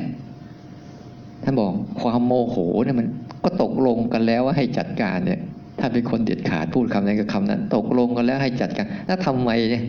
[1.42, 3.06] ท่านบอกความโมโหเนี่ยมัน
[3.46, 5.40] ก็ตกลงกันแล้วว่าให้จัดการเนี่ย
[5.80, 9.84] ถ้าเป็นคนเด็ดขาดพูดคำนั้นกับคำนั้น ตกลงกันแล้วให้จัดการแล้วทำไมเนี่ย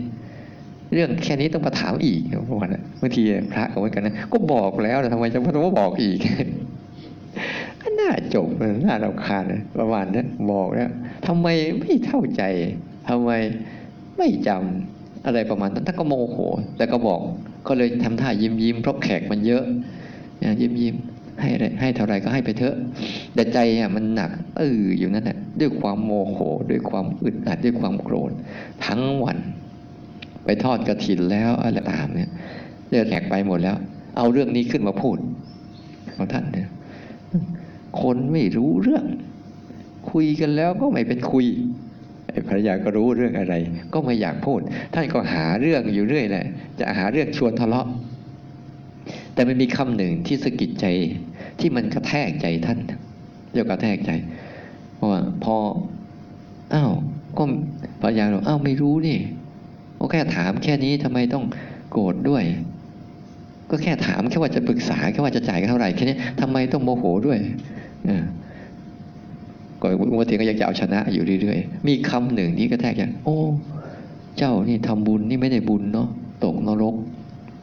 [0.94, 2.68] เรื่องแค่นี้ต้องมาถามอีกเพราะว่า
[3.02, 6.20] บางทีพระเหมือนกันนะก็บอกแล้วแต่ทำไมจะต้องมาบอกอีก
[7.82, 8.48] ก็น่าจบ
[8.86, 9.44] น่าราคาญ
[9.80, 10.90] ประมาณนั้นบอกแล้ว
[11.28, 11.48] ทำไม
[11.80, 12.44] ไม่เข้าใจ
[13.10, 13.32] ทำไม
[14.18, 16.38] ไม่จำอะไรประมาณนั้นท่านก็โมโห
[16.78, 17.22] แล้วก็บอก
[17.68, 19.64] ก็เลยทำท่ายิ้มยิ้มเพราะแขกมันเยอะ
[20.62, 20.96] ยิ้มยิ้ม
[21.42, 22.76] ให้ให้เท่าไรก็ให้ไปเถอะ
[23.34, 26.38] แต่ใจอะมันหนักเอออยู่นั่นแหละด้วยความโมโห
[26.70, 28.32] ด้วยความอึดอัดด้วยความโกรธ
[28.86, 29.38] ทั้งวัน
[30.46, 32.30] ไปทอดกระถินแล้วอะไรตามเนี่ย
[32.88, 33.76] เลือดแหกไปหมดแล้ว
[34.18, 35.18] เอาเรื่องนี้ขึ้นมาพูด
[36.16, 36.68] ของท่านเนี่ย
[38.02, 39.06] คนไม่รู้เรื่อง
[40.12, 41.46] คุยกันแล้วก็ไม่เป็นคุย
[42.48, 43.54] ภรรยาก็รู้เรื่องอะไร
[43.94, 44.60] ก็ไม่อยากพูด
[44.94, 46.46] ท่านก็หาเรื่องอยู่เรื่อยแหละ
[46.80, 47.88] จะหาเรื่องชวนทะเลาะ
[49.38, 50.86] แต่มันมีคำหนึ่งที่สะกิดใจ
[51.60, 52.80] ที่มันกระแทกใจท่าน
[53.54, 54.12] เรียกกระแทกใจ
[54.96, 55.56] เพราะว่าพอ
[56.74, 56.92] อ้าว
[57.38, 57.44] ก็
[58.02, 59.18] ภรรยาบอกอ้าวไม่รู้นี่
[60.00, 61.44] ก็แค่ถามแค่นี้ทำไมต้อง
[61.92, 62.44] โกรธด้วย
[63.70, 67.38] ก็แค่ถามแค่ว่าจะปรึกษาแค่ว่าจะจ่ายเท่าไหร่แค่นี้ทำไมต้องโมโหด้วย
[68.10, 68.12] อ
[69.82, 73.38] ก็วันทีก็ยังจะเอาชนะอยู่เรื่อยๆมีคำหนึ่งที่กระแทกอย่างโอ้
[74.38, 76.08] เจ้านี่ทำบุญนี่ไม่ได้บุญเนาะ
[76.44, 76.96] ตกนรก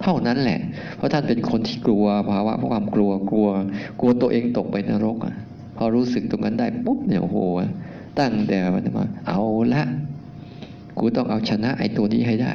[0.05, 0.61] เท่านั้นแหละ
[0.97, 3.49] เพราะท่านเป็นคนที่กลัวภาวะความกลัวกลัว
[4.01, 5.35] กลัวตัวเองตกไปนรกอะ
[5.77, 7.39] พอรู้สึกตรงนั้นได้ปุ๊บเนี่ยโอ้โห
[8.19, 9.41] ตั้งแต่มันมา เอา
[9.75, 9.83] ละ
[10.99, 12.55] กูต้องเอาชนะไอ้ตัวนี้ให้ได้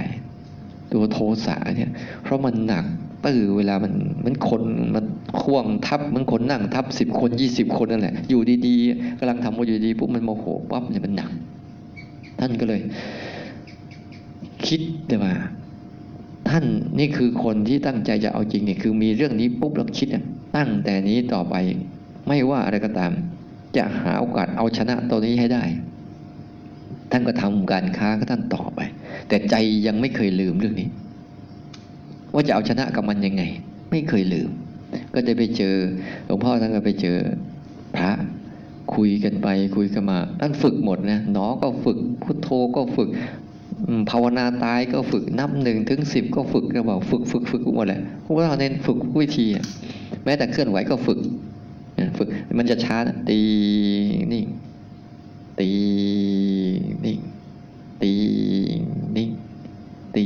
[0.93, 1.91] ตัวโทสะเนี่ย
[2.23, 2.85] เพราะมันหนัก
[3.25, 3.93] ตื้อเวลามัน
[4.25, 4.63] มันคน
[4.95, 5.05] มัน
[5.41, 11.31] ควงทับมันคนนั่งทับสิบคนยี่สิบคนนั่นแหละ อยู่ดีๆกำลังทำอยู่ดีปุ๊บมันโมโหปั๊บเนี่ยมันหนัก
[12.39, 12.81] ท่านก็เลย
[14.67, 15.33] คิดแต่ว่า
[16.47, 16.65] ท่าน
[16.99, 20.08] นี่คือคนที่ตั้งใจจะเอาจริงเนี่ยคือมีเรื่องนี้ปุ๊บแล้วคิด
[20.56, 21.56] ตั้งแต่นี้ต่อไป
[22.28, 23.12] ไม่ว่าอะไรก็ตาม
[23.78, 25.63] จะหาโอกาสเอาชนะตัวนี้ให้ได้
[27.12, 28.80] ท่านก็ทำการค้าก็ท่านต่อไป
[29.28, 29.56] แต่ใจ
[29.88, 30.89] ยังไม่เคยลืมเรื่องนี้
[32.34, 33.43] ว่าจะเอาชนะกับมันยังไง
[33.91, 34.49] ไม่เคยลืม
[35.13, 35.75] ก็จะไปเจอ
[36.25, 37.17] หลวงพ่อท่านก็ไปเจอ
[37.95, 38.12] พระ
[38.95, 43.10] คุยกันไปคุยกันมาท่านฝึกหมดนะหนอก็ฝึกพุทโธก็ฝึก
[44.10, 49.45] ภาวนาตายก็ฝึกนับหนึ่งถึงสิบก็ฝึกก็บอกฝึกฝึกฝึกหมดเลยพวกเราเน้นฝึกวิธี
[50.23, 51.19] แม้แต่เคลื่อนไหวก็ฝึก
[52.17, 52.28] ฝึก
[52.60, 52.97] มันจะช้า
[53.30, 53.39] ตี
[54.32, 54.45] นิ่ง
[55.60, 55.69] ตี
[57.06, 57.19] นิ่ง
[58.02, 58.12] ตี
[59.15, 59.30] นิ่ง
[60.15, 60.25] ตี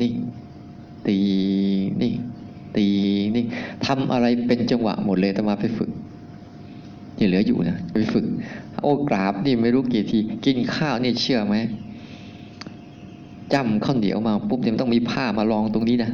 [0.00, 0.14] นิ่ง
[1.06, 1.16] ตี
[2.00, 2.14] นิ่ง
[2.76, 2.86] ตี
[3.34, 3.46] นิ่ง
[3.86, 5.90] ทำอะไรเป็นจังหวะหมดเลยต่มาไปฝึก
[7.18, 8.24] ยังเหลืออยู่นะไปฝึก
[8.82, 11.56] โอ้กราบนี่ไม่รู้กี่ที กินข้าวนี่เชื่อไหม
[13.54, 16.10] จ้ำข้าวเหนียวมาปุ๊บเนี่ยต้องมีผ้ามารองตรงนี้นะ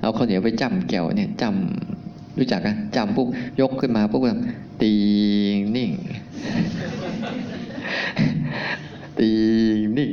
[0.00, 3.26] เอาข้าวเหนียวไปจ้ำแก้วเนี่ยจ้ำรู้จักกันจ้ำปุ๊บ
[3.60, 4.22] ยกขึ้นมาปุ๊บ
[4.82, 4.92] ตี
[5.76, 5.90] นิ่ง
[9.18, 9.30] ตี
[9.96, 10.12] นิ่ง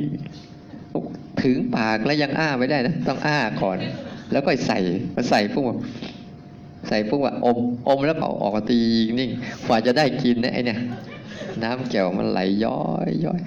[1.42, 3.78] ถึงปากแล้วยังอ้าไม่ได้นะต้องอ้าก่อน
[4.32, 4.78] แล้วก็ใส่
[5.14, 5.64] มาใส่ปุ๊บ
[6.88, 8.78] ใส่ปุ๊บว่าอมอมแล้วก็ออกตี
[9.18, 9.30] นิ่ง
[9.66, 10.78] กว่าจะได้กินนะไอเนี่ย
[11.62, 13.40] น้ำแก้วมันไหลย้อยย้อย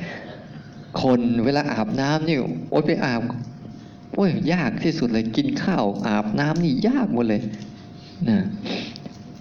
[1.02, 2.38] คนเวลาอาบน้ำนี่
[2.72, 3.22] โอ๊ยไปอาบ
[4.14, 7.42] โอ้ยยากที่สุดเลยกินข้าวอาบน้ำนี่ยากหมดเลย
[8.30, 8.38] นะ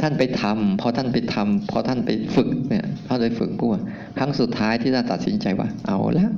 [0.01, 3.71] ท่านไปทำพอท่านไปทำพอท่านไปฝึกเนี่ยท่านไปฝึกปุ๊บ
[4.19, 6.31] ครั้งสุดท้ายที่ท่านตัดสินใจว่า เอาล้ว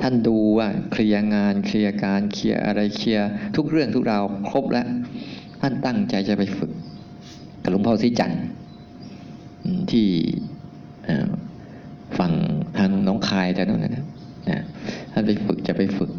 [0.00, 4.86] ท่านดูว่าเคลียร์งานเคลียร์การเคลียร์อะไรเคลียร์ทุกเรื่องทุกราวครบแล้ว
[5.60, 6.70] ท่านตั้งใจจะไปฝึก
[7.62, 8.32] กับหลวงพ่อสิจัน
[9.90, 10.06] ที่
[12.18, 12.32] ฝั่ง
[12.78, 14.04] ทางน้องคายแต่นั่นนะ
[14.48, 14.60] นะ
[15.12, 16.10] ท่านไปฝึกจะไปฝึก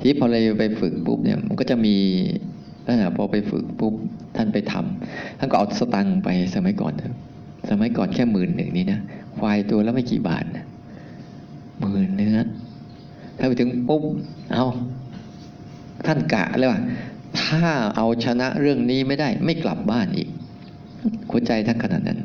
[0.00, 1.96] ทีพอเลยไปฝึกปุ๊บเนี่ยมันก็จะมี
[3.16, 3.94] พอไปฝึกปุ๊บ
[4.36, 6.92] ท่านไปทำท่านก็เอาสตังค์ไปสมัยก่อน
[7.70, 9.00] สมัยก่อนแค่หมื่นหนึ่งนี่นะ
[9.38, 10.64] ควายตัวแล้วไม่กี่บาทนะ
[11.80, 12.36] หมื่นเนื้อ
[13.38, 14.02] ถ้าไปถึงปุ๊บ
[14.52, 14.64] เอา
[16.06, 16.80] ท่านกะเลยว่า
[17.40, 17.62] ถ้า
[17.96, 20.28] เอาชนะเรื่องนี้ไม่ได้ ไม่กลับบ้านอีก
[21.30, 22.18] หัวใจท่านขนาดนั้น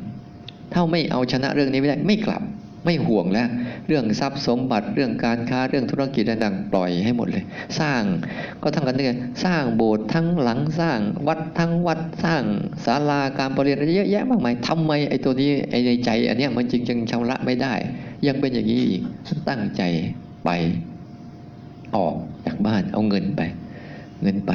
[0.72, 2.42] ถ้าไม่เอาชนะเรื่องนี้ไม่ได้ ไม่กลับ
[2.88, 3.48] ไม่ห่วงแล้ว
[3.86, 7.44] เรื่องทรัพย์สมบัติเรื่องการค้าเรื่องธุรกิจต่างๆปล่อยให้หมดเลย
[7.80, 8.02] สร้าง
[8.62, 12.42] ก็ทั้งกันเนี่ยสร้างโบสถ์ทั้งหลังสร้างวัดทั้งวัดสร้าง
[12.84, 17.74] ศาลาการประเรียนเยอะแยะมากมายทำไมไอ้ตัวนี้ไอ้ในใจ อันเนี้ยมันจึงยังชำระไม่ได้
[18.26, 19.02] ยังเป็นอย่างนี้อีก
[19.48, 19.82] ตั้งใจ
[20.44, 20.50] ไป
[21.96, 22.14] ออก
[22.46, 23.42] จากบ้านเอาเงินไป
[24.22, 24.52] เงินไป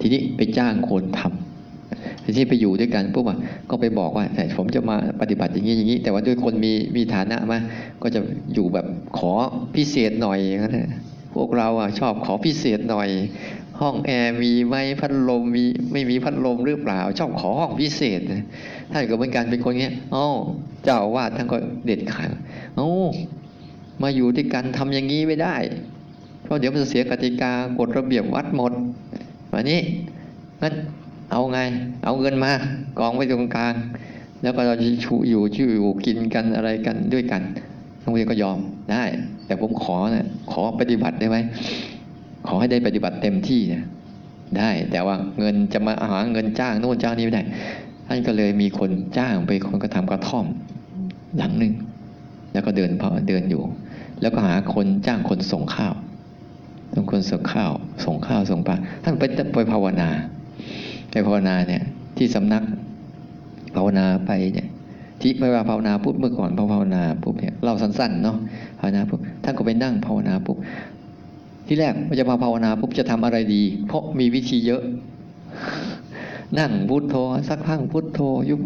[0.00, 1.53] ทีนี้ไปจ้างคนทำ
[2.24, 3.38] ทีนี้ไปอยู่ด้วยกันปุ๊บอะ
[3.70, 7.58] ก็ไปบอกว่าแต่ผมจะมาปฏิบัติอย่างนี้อย่างนี้ แต่ว่าด้วยคนมีมีฐานะมา
[8.02, 8.20] ก็จะ
[8.54, 8.86] อยู่แบบ
[9.18, 9.32] ขอ
[9.76, 10.78] พิเศษหน่อยนั้น
[11.34, 13.08] พวกเราอะชอบขอพิเศษหน่อย
[13.80, 18.20] ห้องแอร์มีไหมพัดลมมีไม่มีพัดลมหรือเปล่า ชอบขอห้องพิเศษ
[18.92, 20.24] ท่านก็เป็นการเป็นคนเงี้ยอ๋อ
[20.84, 22.30] เจ้าว่าท่านก็เด็ดขาด
[22.76, 22.90] โอ้
[24.02, 25.56] มาอยู่ด้วยกันทำอย่างนี้ไม่ได้
[26.44, 28.72] เพราะเดี๋ยวมันจะเสียกติกากฎระเบียบวัดหมด
[29.52, 29.80] วันนี้
[30.60, 30.74] งั้น
[31.34, 31.60] เอาไง
[32.04, 32.52] เอาเงินมา
[32.98, 33.74] กองไว้ตรงกลาง
[34.42, 37.42] แล้วก็เราจะชูอยู่ชื่ออยู่กินกันอะไรกันด้วยกัน
[38.02, 38.58] โรงเรียนก็ยอม
[38.92, 39.04] ได้
[39.46, 41.36] แต่ผมขอนะขอปฏิบัติได้ไหม
[42.46, 43.82] ขอให้ได้ปฏิบัติเต็มที่นะ
[44.58, 47.42] ได้ แต่ว่าเงินจะมาหาเงินจ้างโน่นจ้างนี้ไม่ได้
[48.06, 50.46] ท่านก็เลยมีคนจ้างไปคนก็ทำกระท่อม
[51.36, 51.72] หลังหนึ่ง
[52.52, 53.62] แล้วก็เดินพอเดินอยู่
[54.20, 55.94] แล้วก็หาคนจ้างคนส่งข้าว
[56.94, 57.72] ส่งคนส่งข้าว
[58.04, 59.22] ส่งข้าวส่งปลาท่านไป
[59.54, 60.10] ไปภาวนา
[61.14, 61.82] ไปภาวนาเนี่ย
[62.18, 62.62] ที่สำนัก
[63.76, 64.68] ภาวนาไปเนี่ย
[65.20, 68.36] ที่ไม่ว่าภาวนาปุ๊บเมื่อก่อนพอภาวนาปุ๊บเนี่ยเราสั้นๆเนาะ
[68.80, 70.56] ภาวนาปุ๊บท่านก็ไปนั่งภาวนาปุ๊บ
[71.66, 74.82] ที่แรกมันจะมาภาวนาปุ๊บจะทำอะไรดี เพราะมีวิธีเยอะ
[76.58, 77.14] นั่งพุทโธ
[77.48, 78.60] สักพักพุทโธยุบ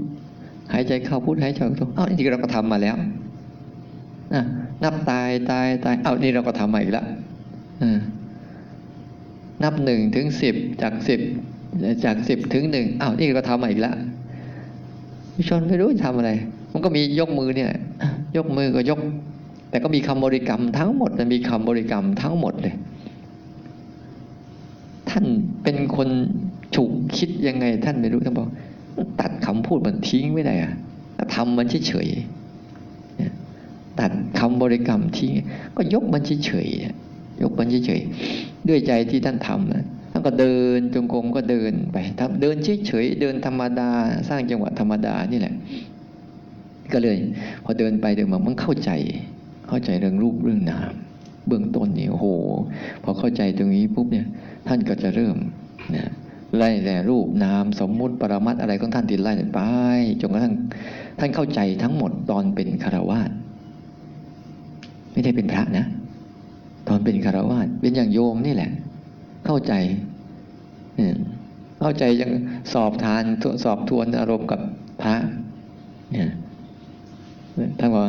[0.72, 2.96] หายใจเข้าพุทหายใจออกโธอ้านี่เราก็ทำมาแล้ว
[4.34, 4.42] นะ
[4.82, 7.06] นับตายตายตายอ้านี่เราก็ทำมาอีกแล้ว
[9.62, 11.20] นับหนึ่งถึงสิบจากสิบ
[12.04, 13.94] จากสิบถึงหนึ่งอ้าวนี่ก็ทำมาอีกแล้ว
[15.36, 16.30] วิชนไม่รู้จะทำอะไร
[16.72, 17.70] มันก็มียกมือเนี่ย
[18.36, 19.00] ยกมือก็ยก
[19.70, 22.74] แต่ก็มีคำบริกรรมทั้งหมดมันมีคำบริกรรมทั้งหมดเลย
[25.10, 25.24] ท่าน
[25.62, 26.08] เป็นคน
[26.74, 28.48] ฉุกคิดยังไง ท่านไม่รู้ท่านบอก
[29.20, 30.72] ตัดคำพูดมันทิ้งไม่ได้อะ
[31.34, 35.30] ทำมันเฉยๆตัดคำบริกรรมทิ้ง
[35.76, 43.90] ก็ยกมันเฉยๆยกมันเฉยๆด้วยใจที่ท่านทำนะ ท่านก็เดินจงกรมก็เดินไปทเดินเฉยๆเดินธรรมดา
[44.28, 45.54] สร้างจังหวะธรรมดานี่แหละ
[46.92, 47.16] ก็เลย
[47.64, 48.90] พอเดินไปเดินมามันเข้าใจ
[49.68, 50.92] เข้าใจเรื่องรูปเรื่องนาม
[51.46, 52.26] เบื้องต้นนี่โอ้โห
[53.02, 54.26] พอเข้าใจตรงนี้ปุ๊บเนี่ย
[54.68, 55.36] ท่านก็จะเริ่ม
[55.96, 56.10] นะ
[56.56, 59.60] ไล่แต่รูปนามสมมุติปรมัตอะไรของท่านติดไล่ไป
[60.20, 60.54] จนกระทั่ง
[61.18, 63.30] ท่านเข้าใจทั้งหมดตอนเป็นคารวาส
[65.12, 65.86] ไม่ได้เป็นพระนะ
[66.88, 68.70] ตอนเป็นคารวาสเป็นอย่างโยมนี่แหละ
[69.50, 69.74] เข้าใจ
[71.80, 72.30] เข้าใจยัง
[72.72, 73.22] สอบทาน
[73.64, 74.60] สอบทวนอารมณ์กับ
[75.02, 75.14] พระ
[76.12, 76.30] เนี่ย
[77.78, 78.04] ท่านบอก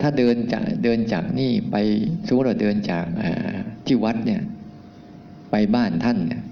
[0.00, 1.76] ถ้าเดินจากเดินจากนี่ไป
[2.26, 3.04] สมมติเราเดินจาก
[3.86, 4.40] ที่วัดเนี่ย
[5.50, 6.42] ไปบ้านท่านเนี่ย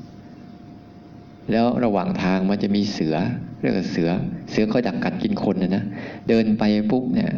[1.50, 3.16] แล้วระหว่างทางมันจะมีเสือ
[3.60, 4.08] เรียกว่าเสือ
[4.50, 5.84] เสือคอยดักกัดกินคนนะนะ
[6.28, 7.30] เดินไปปุ๊บเนี่ย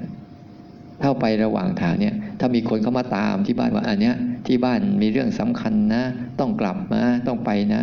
[1.03, 4.17] เข้าไประหว่างทางเนี่ย ถ้ามีคนเข้ามาตามที่บ้านว่าอันเนี้ย
[4.51, 6.03] ที่บ้านมีเรื่องสำคัญนะ
[6.41, 7.83] ต้องกลับมาต้องไปนะ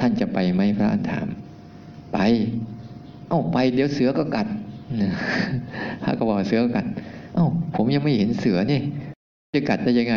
[0.00, 1.26] ท่านจะไปไหมพระถาม
[2.12, 2.18] ไป
[3.28, 4.46] เอ้าไปเดี๋ยวเสือก็กัด
[6.02, 6.86] พระก็บอกเสือก็กัด
[7.34, 8.80] เอ้าผมยังไม่เห็นเสือนี่
[9.54, 10.16] จะกัดได้ยังไง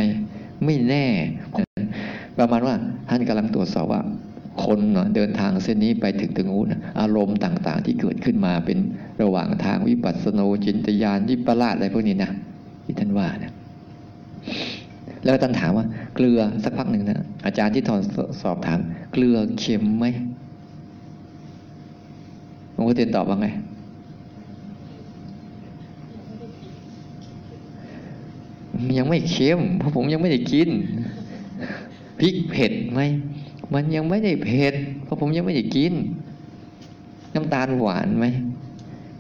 [0.66, 1.06] ไม่แน่
[2.38, 2.76] ประมาณว่า
[3.10, 4.02] ท่านกำลังตรวจสอบว่า
[4.66, 8.78] คนเนาะเดินทางเส้นนี้ไปถึงถึงนู้นน่ะอารมณ์ต่างๆ ที่เกิดขึ้นมาเป็น
[9.22, 12.32] ระหว่างทางวิปัสสโนจินตยานวิปลาสอะไรพวกนี้นะ
[12.84, 13.54] ที่ท่านว่านะ
[15.26, 18.02] แล้วท่านถามว่าเกลือสักพักหนึ่งนะอาจารย์ที่ทอน
[18.42, 18.80] สอบถาม
[19.14, 20.06] เกลือเค็มไหม
[22.74, 23.48] หลวงพ่อเตียนตอบว่าไง
[28.98, 30.70] ยังไม่เค็มเพราะผมยังไม่ได้กิน
[32.20, 33.02] พริกเผ็ดไหม
[33.74, 35.94] มันยังไม่ได้เผ็ดเพราะผมยังไม่ได้กิน
[37.36, 38.26] น้ำตาลหวานไหม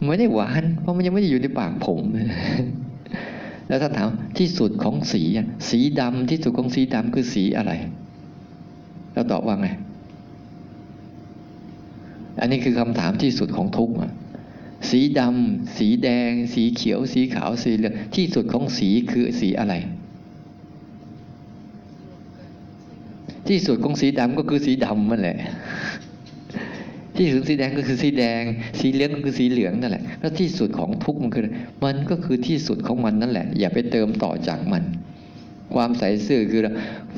[0.08, 2.02] ไม่ได้หวาน เพราะมันยังไม่ได้อยู่ในปากผม
[3.69, 5.21] แล้วถ้าถามที่สุดของสี
[5.69, 7.71] สีดำที่สุดของสีดำคือสีอะไร
[9.13, 9.67] เราตอบว่าไง
[12.39, 13.95] อันนี้คือคำถามที่สุดของทุกข์
[14.89, 19.75] สีดำสีแดง สีเขียว สีขาว สีเหลืองที่สุดของสีคือสีอะไร
[23.47, 25.38] ที่สุดของสีดำก็คือสีดำนั่นแหละ
[27.19, 28.43] ที่สุดสีแดงก็คือสีแดง
[28.79, 31.43] สีเหลืองก็คือสีเหลืองนั่นแหละ แล้วที่สุดของทุกมันคือ
[31.86, 34.84] มันก็คือที่สุดของมันนั่นแหละ อย่าไปเติมต่อจากมัน
[35.75, 36.62] ความใส่ซื่อคือ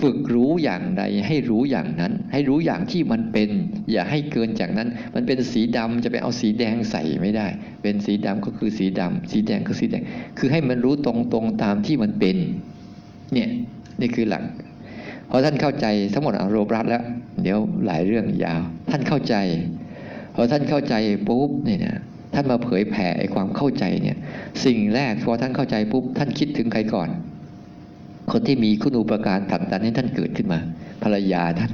[0.01, 3.49] ฝึกรู้อย่างใดให้รู้อย่างนั้น ให้รู้อย่างที่มันเป็น
[3.91, 7.47] อย่าให้เกินจากนั้น มันเป็นสีดำจะไปเอาสีแดงใส่ไม่ได้
[7.83, 10.03] เป็นสีดำก็คือสีดำสีแดงก็สีแดง
[10.37, 12.37] คือให้มันรู้ตรงๆตามที่มันเป็น
[13.33, 13.49] เนี่ย
[13.99, 14.43] นี่คือหลัก
[15.29, 17.03] พอท่านเข้าใจทั้งหมดอารมณ์รัดแล้ว
[17.43, 19.35] เดี๋ยวหลายเรื่องยาว ท่านเข้าใจ
[20.35, 20.95] พอท่านเข้าใจ
[21.27, 21.99] ปุ๊บเนี่ยนะ
[22.33, 24.17] ท่านมาเผยแผ่ไอ้ความเข้าใจเนี่ย
[24.65, 27.09] สิ่งแรกพอท่านเข้าใจปุ๊บท่านคิดถึงใครก่อน
[28.31, 30.59] คนที่มีคุณอุปการผลักดันให้ท่านเกิดขึ้นมา
[31.03, 31.71] ภรรยาท่าน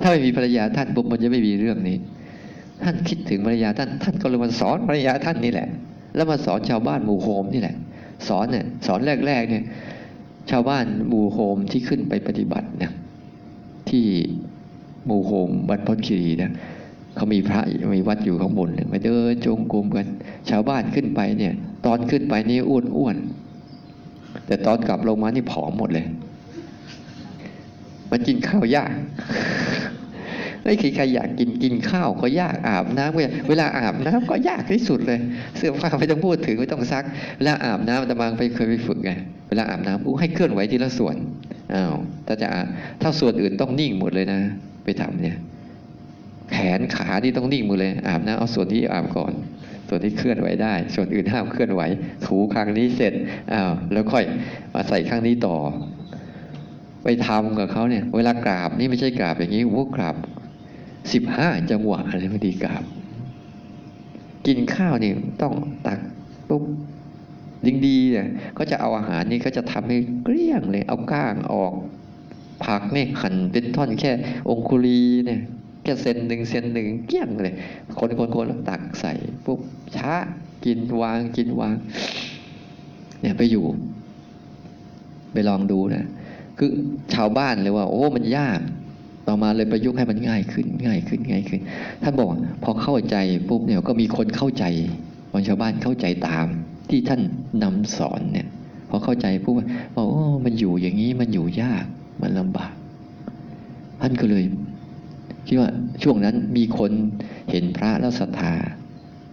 [0.00, 1.96] ถ้าไม่มีภรรยาท่านปุ๊บมันจะไม่มีเรื่องนี้
[2.82, 5.68] ท่านคิดถึงภรรยาท่าน ท่านก็เลยมาสอนภรรยาท่านนี่แหละ
[6.14, 7.76] แล้วมาสอนชาวบ้านหมู่โฮมนี่แหละ
[8.28, 9.64] สอนเนี่ยสอนแรกๆเนี่ย
[10.50, 12.92] ชาวบ้านหมู่โฮมที่ขึ้นไปปฏิบัติเนี่ย
[13.88, 14.06] ที่
[15.06, 16.52] หมู่โฮมบัดพดคีรีนะ
[17.16, 17.60] เขามีพระ
[17.94, 20.06] มีวัดอยู่ข้างบนเนี่ยมาเดินจงกรมกัน
[20.50, 21.52] ชาวบ้านขึ้นไปเนี่ย
[21.86, 23.16] ตอนขึ้นไปนี่อ้วนอ้วน
[24.46, 26.06] แต่ตอนกลับลงมานี่ผอมหมดเลย
[28.10, 28.90] มันกินข้าวยาก
[30.62, 35.20] ไม่ใครอยากกินกินข้าวก็ยากอาบน้ำก็ยากเวลาอาบน้ำก็ยากที่สุดเลย
[35.56, 37.04] เสื้อผ้าไม่ต้องพูดถึงไม่ต้องซัก
[37.36, 39.10] เวลาอาบน้ำตะบางไปเคยไปฝึกไง
[39.48, 41.16] เวลาอาบน้ำอู้ให้เคลื่อนไหวทีละส่วน
[41.74, 41.94] อ้าว
[42.26, 42.66] ถ้าจะอาบ
[43.02, 44.40] ถ้าส่วนอื่นต้องนิ่งหมดเลยนะ
[44.84, 45.36] ไปทำเนี่ย
[46.52, 49.32] แขนขาที่ต้องนิ่งหมดเลย อาบน้ำเอาส่วนที่อาบก่อน
[49.88, 51.82] ส่วนที่เคลื่อนไหวได้ ส่วนอื่นห้ามเคลื่อนไหว
[52.26, 53.12] ถูข้างนี้เสร็จ
[53.52, 54.24] อ้าวแล้วค่อย
[54.74, 55.56] มาใส่ข้างนี้ต่อ
[57.04, 60.16] ไปทำกับเขาเนี่ย เวลากราบนี่ไม่ใช่กราบอย่างนี้โอ้กราบ
[61.12, 62.84] สิบห้าจังหวะอะไรไม่ดีกราบ
[64.46, 65.54] กินข้าวนี่ต้อง
[65.86, 65.98] ตัก
[66.48, 66.62] ปุ๊บ
[67.66, 71.74] ยิงดีเนี่ยก็จะเอาอาหารนี่ก็จะทำให้เกลี้ยงเลย เอาก้างออก
[72.64, 74.10] ผักเนี่ยหั่นเป็นท่อนแค่
[74.48, 75.40] องคุลีเนี่ย
[75.82, 77.54] แค่เซนหนึ่งเซนหนึ่งเกี้ยงเลย
[77.98, 79.12] คนคนคนแล้วตักใส่
[79.44, 79.60] ปุ๊บ
[79.96, 80.12] ช้า
[80.64, 81.74] กินวางกินวาง
[83.20, 83.64] เนี่ยไปอยู่
[85.32, 86.06] ไปลองดูนะ
[86.58, 86.70] คือ
[87.14, 88.60] ชาวบ้านเลยว่า โอ้มันยาก
[89.26, 91.60] ต่อมาเลยประยุกต์ให้มันง่ายขึ้น ง่ายขึ้นง่ายขึ้น
[92.02, 92.28] ท่านบอก
[92.62, 93.16] พอเข้าใจ
[93.48, 94.64] ปุ๊บเนี่ยก็มีคนเข้าใจ
[95.32, 96.46] คนชาวบ้านเข้าใจตาม
[96.90, 97.20] ที่ท่าน
[97.62, 98.48] นำสอนเนี่ย
[98.88, 99.54] พอเข้าใจปุ๊บ
[99.96, 101.84] บอกโอ้มันอยู่อย่างนี้มันอยู่ยาก
[102.20, 102.72] มันลำบาก
[104.00, 104.44] ท่านก็เลย
[105.46, 105.70] คิดว่า
[106.02, 106.90] ช่วงนั้นมีคน
[107.50, 108.54] เห็นพระแล้วศรัทธา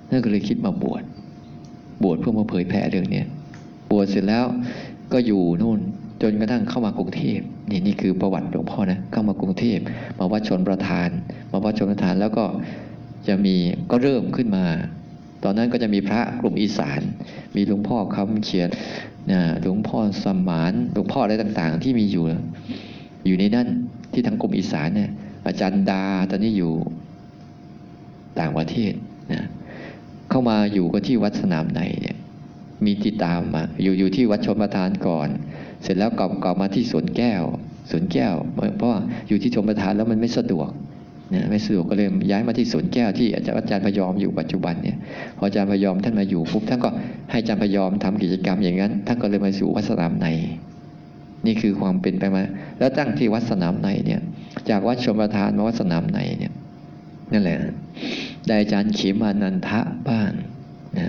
[0.10, 1.04] ท่านก็เลยคิดมาบวช
[2.04, 3.26] บวชเพื่อมาเผยแผ่เรื่องเนี้ย
[3.92, 4.46] บวชเสร็จแล้ว
[5.14, 5.80] ก็อยู่นู่น
[6.22, 7.40] จนกระทั่งเข้ามากรุงเทพ
[7.70, 9.80] นี่นี่คือประวัติหลวงพ่อนะเข้ามากรุงเทพ
[10.20, 11.10] มาวัดชนประธาน
[11.52, 12.46] มาวัดชนประธานแล้วก็
[13.28, 13.56] จะมี
[13.92, 14.66] ก็เริ่มขึ้นมา
[15.44, 17.02] ตอนนั้นก็จะมีพระกลุ่มอีสาน
[17.56, 18.70] มีหลวงพ่อคำเขียน
[19.62, 22.26] หลวงพ่อสมานหลวงพ่ออะไรต่างๆ ที่มีอยู่
[23.26, 23.68] อยู่ในนั่น
[24.14, 25.10] ที่ทางกลุ่มอีสานเนี่ย
[25.48, 26.74] อาจารย์ดาตอนนี้อยู่
[28.40, 28.94] ต่างประเทศ
[29.34, 29.46] นะ
[30.30, 32.18] เข้ามาอยู่ก็ที่วัดสนามในเนี่ย
[32.86, 35.28] มีติดตามมาอยู่อยู่ที่วัดชมประทานก่อน
[35.84, 37.44] เสร็จแล้วกลับกลับมาที่สวนแก้ว
[37.90, 38.36] สวนแก้ว
[38.78, 40.70] เพราะว่าอยู่ที่ชมประทานแล้วมันไม่สะดวก
[41.34, 44.98] นะไม่สะดวกก็เลยย้ายมาที่สวนแก้วที่อาจารย์อาจารย์พยอมอยู่ปัจจุบันเนี่ย
[45.38, 46.90] พออาจารย์พยอมท่านมาอยู่ปุ๊บท่านก็
[47.32, 50.28] ให้อาจารย์พยอมทำกิจกรรมอย่างนั้นท่านก็เลยมาสู่วัดสนามใน
[51.46, 52.44] นี่คือความเป็นไปมา
[52.80, 54.22] แล้วตั้งที่วัดสนามในเนี่ย
[54.70, 56.54] จากวัดชมประทานมาวัดสนามในเนี่ย
[57.34, 57.60] นั่นแหละ
[58.48, 59.80] ได้อาจารย์เขีมานันทะ
[60.10, 60.32] บ้าง
[61.00, 61.08] นะ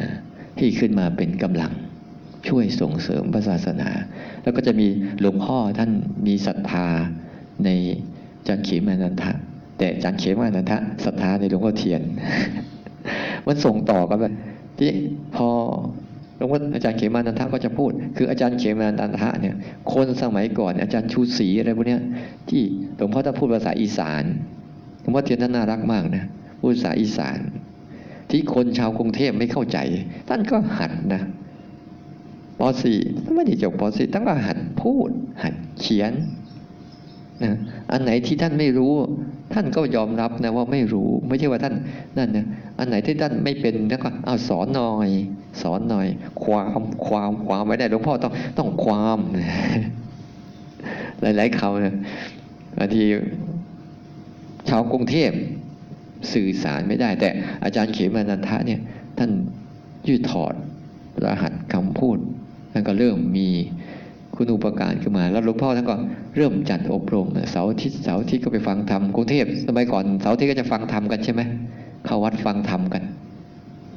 [0.59, 1.73] ที่ขึ้นมาเป็นกำลัง
[2.49, 3.89] ช่วยส่งเสริมพระศาสนา
[4.43, 4.89] แล้วก็จะมี
[5.21, 5.91] หลวงพ่อท่าน
[6.27, 6.87] มีศรัทธา
[7.65, 7.69] ใน
[8.39, 9.33] อาจารย์ขีมานันทะ
[9.83, 12.01] แต่อาจารย์ขีมานันทะศรัทธาในหลวงพ่อเทียน
[13.47, 14.25] มันส่งต่อกันไป
[14.79, 14.91] ที่
[15.37, 15.49] พอ
[16.39, 19.55] ลวงพ่ออาจารย์เขมานันทะก็จะพูด คืออาจารย์เขมานันทะเนี่ย
[19.93, 22.01] คนสมัยก่อนอาจารย์ชูศรีอะไรพวกเนี้ย
[22.49, 22.63] ที่
[22.97, 24.25] หลวงพ่อท่านพูดภาษาอีสาน
[25.01, 26.25] หลวงพ่อเทียนท่านน่ารักมากนะ
[26.61, 27.39] พูดภาษาอีสาน
[28.31, 29.79] ที่คนชาวกรุงเทพไม่เข้าใจ
[30.29, 31.23] ท่านก็หัดนะ
[32.59, 32.61] ป
[32.99, 35.09] .4 ไม่ได้จบป .4 ท่านก็หัดพูด
[35.43, 36.13] หัดเขียน
[37.43, 37.57] นะ
[37.93, 38.93] อันไหนที่ท่านไม่รู้
[39.55, 41.75] ท่านก็ยอมรับนะว่าไม่รู้ ไม่ใช่ว่าท่าน
[42.19, 42.47] นั่นนะ
[42.79, 45.09] อันไหนที่ท่านไม่เป็นแล้วก็เอาสอนหน่อย
[45.63, 46.07] สอนหน่อย
[46.43, 49.19] ความความความไม่ได้หลวงพ่อต้องต้องความ
[51.23, 51.97] หลายๆคำนะ
[52.79, 53.05] บางที
[54.69, 55.31] ชาวกรุงเทพ
[56.33, 57.29] สื่อสารไม่ได้ แต่
[57.65, 58.81] อาจารย์เขมานันทะเนี่ย
[59.19, 59.31] ท่าน
[60.09, 60.55] ยืดถอด
[61.25, 62.19] รหัสคำพูด
[62.73, 63.49] ท่านก็เริ่มมี
[64.43, 65.97] คุณอุปการขึ้นมา แล้วหลวงพ่อท่านก็
[66.37, 71.41] เริ่มจัดอบรมเสาร์อาทิตย์เสาร์อาทิตย์ก็ไปฟังธรรมกรุงเทพสมัยก่อนเสาร์อาทิตย์ก็จะฟังธรรมกันใช่ไหม
[72.05, 73.03] เข้าวัดฟังธรรมกัน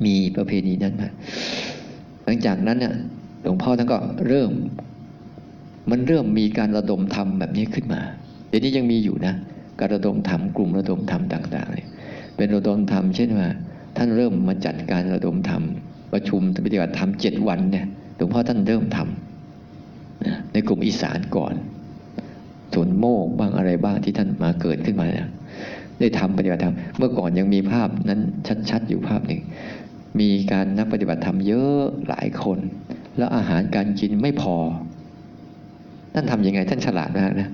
[0.05, 1.09] มีประเพณีนั้นมา
[2.25, 2.93] หลังจากนั้นเนี่ย
[3.43, 4.51] หลวงพ่อท่านก็เริ่ม
[5.89, 8.01] มันเริ่มมีการระดมธรรมแบบนี้ขึ้นมา
[8.49, 9.33] เดี๋ยวนี้ยังมีอยู่นะ
[9.79, 11.87] การระดมธรรมกลุ่มระดมธรรมต่างๆเนี่ย
[12.37, 13.47] เป็นระดมธรรมเช่นว่า
[13.97, 15.63] ท่านเริ่มมาจัดการระดมธรรม
[16.13, 17.85] ประชุมปฏิบัติธรรมเจ็ดวันเนี่ย
[18.15, 19.34] หลวงพ่อท่านเริ่มทำนะ
[20.55, 21.53] ในกลุ่มอีสานก่อน
[22.73, 25.29] สวนโมกบ้างอะไรบ้างที่ท่านมาเกิดขึ้นมาเนี่ย
[25.99, 28.19] ได้ทำปฏิบัติธรรมเมื่อก่อนยังมีภาพนั้น
[28.69, 29.41] ชัดๆอยู่ภาพหนึ่ง
[30.19, 32.59] มีการนักปฏิบัติธรรมเยอะหลายคน
[33.17, 34.55] แล้วอาหารการกินไม่พอ
[36.13, 37.49] ท่านทำยังไงท่านฉลาดมากนะ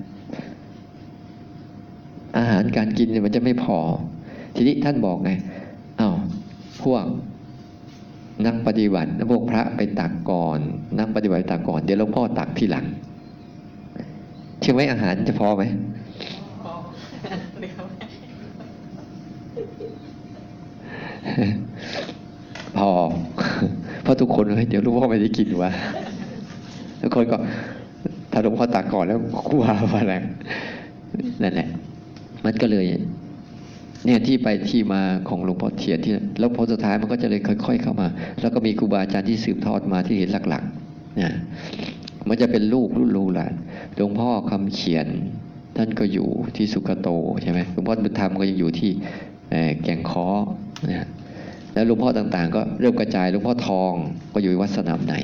[2.38, 3.78] อาหารการกินมันจะไม่พอ
[4.56, 5.30] ทีนี้ท่านบอกไง
[6.00, 6.16] อา้าว
[6.82, 7.04] พวก
[8.46, 10.58] นักปฏิบัติพวกพระไปตักก่อน
[10.98, 12.84] นักปฏิบัติตักก่อน เดี๋ยวหลวงพ่อตักทีหลัง
[14.60, 15.62] เชื่อไหมอาหารจะพอไหม
[16.62, 16.72] พอ
[17.60, 17.74] เดี๋ยว
[22.78, 22.90] พอ
[24.02, 25.70] เพราะทุกคนเฮ้ยเดี๋ยวหลวงพ่อไม่ได้กินวะ
[27.00, 27.36] ทุกคนก็
[28.32, 29.18] ถ้าหลวงพ่อตักก่อนแล้ว
[29.48, 29.64] กลัว
[30.00, 30.14] อะไร
[31.42, 31.68] นั่นแหละ
[32.44, 32.86] มันก็เลย
[34.04, 38.08] เนี่ยที่ไปที่มาของหลวงพ่อเทียนที่แล้วพอสุดท้ายมันก็จะเลยค่อย ๆ เข้ามา
[38.40, 41.32] แล้วก็มีครูบาอาจารย์ที่สืบทอดมาที่เห็นหลักๆเนี่ย
[42.28, 43.52] มันจะเป็นลูกรุ่นลูกหลาน
[43.96, 45.06] หลวงพ่อคำเขียน
[45.76, 47.08] ท่านก็อยู่ที่สุกโต
[47.42, 48.90] ใช่ไหมหลวงพ่อบุญธรรมก็ยังอยู่ที่
[49.84, 50.28] แก่งคอ
[50.90, 51.08] นะ
[51.74, 53.92] แล้วหลวงพ่อต่างๆ ก็เริ่มกระจายหลวงพ่อทอง
[54.34, 55.14] ก็อยู่วัดสนามใน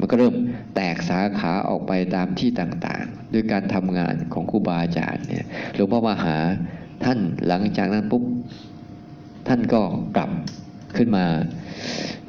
[0.00, 0.34] มันก็เริ่ม
[0.74, 6.36] แตกสาขาออกไปตามที่ต่างๆ ด้วยการทำงานของครูบาอาจารย์เนี่ยหลวงพ่อมาหา
[7.04, 7.18] ท่าน
[7.48, 8.24] หลังจากนั้นปุ๊บ
[9.48, 9.80] ท่านก็
[10.16, 10.30] กลับ
[10.96, 11.24] ขึ้นมา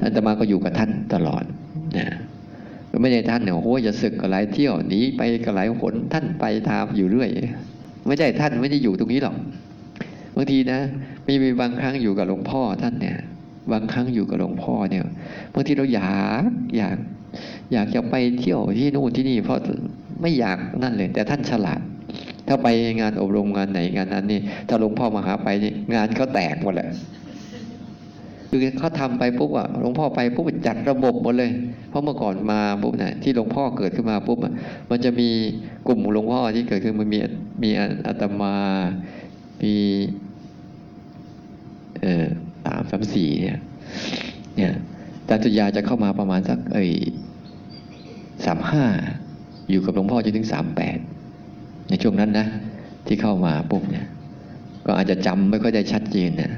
[0.00, 1.44] ท่านจะมาก็อยู่กับท่านตลอด
[1.98, 2.08] นะ
[3.00, 7.30] ไม่ใช่ท่านเนี่ยโอ้โหจะศึกกับหลายเที่ยวหนีไปกับหลายหนท่านไปตามอยู่เรื่อย
[8.06, 9.36] ไม่ใช่ท่านไม่ได้อยู่ตรงนี้หรอก
[10.34, 10.80] บางทีนะ
[11.26, 13.18] มีมีบางครั้งอยู่กับหลวงพ่อท่านเนี่ย
[13.72, 15.04] บางครั้งอยู่กับหลวงพ่อเนี่ย
[15.54, 16.42] บางทีเราอยาก
[16.76, 16.96] อยาก
[17.72, 19.58] อยากจะไปเที่ยวที่นู่นที่นี่เพราะ
[20.20, 21.80] ไม่อยากนั่นเลย แต่ท่านฉลาด
[22.48, 22.68] ถ้าไป
[23.00, 26.88] งานอบรมงานไหนงานนั้นนี่ถ้าหลวงพ่อมาหาไปนี่งานเขาแตกหมดเลย
[28.50, 31.50] คือเขาทำไปปุ๊บอะหลวงพ่อไปปุ๊บจัดระบบหมดเลย
[31.88, 34.52] เพราะเมื่อก่อนมาปุ๊บเนี่ยที่หลวงพ่อเกิดขึ้นมาปุ๊บอะ
[34.90, 35.28] มันจะมี
[35.86, 37.18] กลุ่มหลวงพ่อที่เกิดขึ้นมันมี
[37.62, 37.70] มี
[38.06, 38.54] อาตมา
[39.62, 39.74] มี
[42.02, 42.26] เออ
[42.64, 43.58] สามสามสี่เนี่ย
[44.56, 44.72] เนี่ย
[45.20, 46.90] อาจารย์สุยาจะเข้ามาประมาณสักเอ้ย
[48.46, 48.84] สามห้า
[49.70, 50.98] อยู่กับหลวงพ่อจนถึงสามแปด
[51.88, 52.46] ในช่วงนั้นนะ
[53.06, 54.06] ที่เข้ามาปุ๊บเนี่ย
[54.86, 56.52] ก็อาจจะจำไม่ค่อยได้ชัดเจนเนะ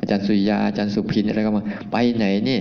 [0.00, 2.60] อาจารย์สุริยาอาจารย์สุพินอะไรก็มา ไปไหนนี่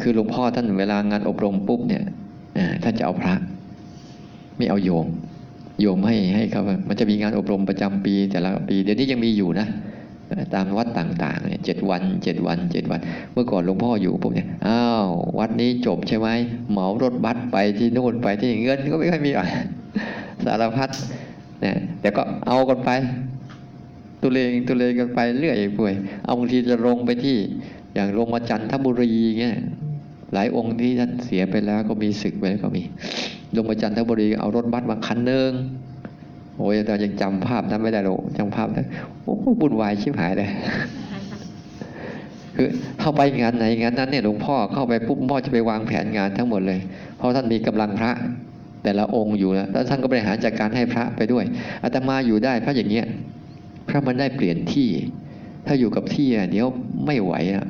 [0.00, 2.02] คือหลวงพ่อท่านเวลางานอบรมปุ๊บเนี่ย
[2.82, 3.34] ท่านจะเอาพระ
[4.56, 5.06] ไม่เอาโยม
[5.80, 9.68] โยมให้ให้เขามันจะมีงานอบรมประจำปี แต่ละปี เดี๋ยวนี้ยังมีอยู่นะ
[10.54, 13.00] ตามวัดต่างๆเนี่ยเจ็ดวันเจ็ดวันเจ็ดวัน
[13.32, 15.06] เมื่อก่อนหลวงพ่ออยู่ปุ๊บเนี่ยอ้าว
[15.38, 16.28] วัดนี้จบใช่ไหม
[16.70, 19.46] เหมารถบัสไปที่นู่นไปที่นี่เงินก็ไม่ค่อยมีอะ
[20.44, 20.90] สารพัด
[21.60, 22.90] เนี่ยแต่ก็เอากันไป
[24.22, 25.94] ตุเลงตุเลงกันไปเรื่อยป่วย
[26.24, 27.36] เอาบางทีจะลงไปที่
[27.94, 29.56] อย่างลงมาจันทบุรีเงี้ย
[30.34, 32.82] หลายองค์ที่ท่านเสียไปแล้วก็มีศึกไปแล้วก็มี
[33.56, 35.50] ลงมาจันทบุรีเอารถบัสมาคันหนึ่ง
[36.56, 38.82] โอ้ยแต่ยังจำภาพนั้นไม่ได้หรอกจำภาพได้
[39.22, 40.50] โอ้โหบุญวายชิบหายเลย
[42.56, 42.68] คือ
[43.00, 46.80] เข้าไปงานไหนงานนั้นเนี่ยหลวงพ่อเข้าไปปุ๊บพ่อจะไปวางแผนงานทั้งหมดเลย
[47.16, 48.12] เพราะท่านมีกำลังพระ
[48.86, 51.44] แต่ละองค์อยู่แล้วแล้วท่านก็บริหารจัดการให้พระไปด้วย
[51.82, 53.06] อาตมาอยู่ได้พระอย่างเงี้ย
[53.88, 54.88] พระมันได้เปลี่ยนที่
[55.66, 56.66] ถ้าอยู่กับที่เดี๋ยว
[57.06, 57.66] ไม่ไหวอะ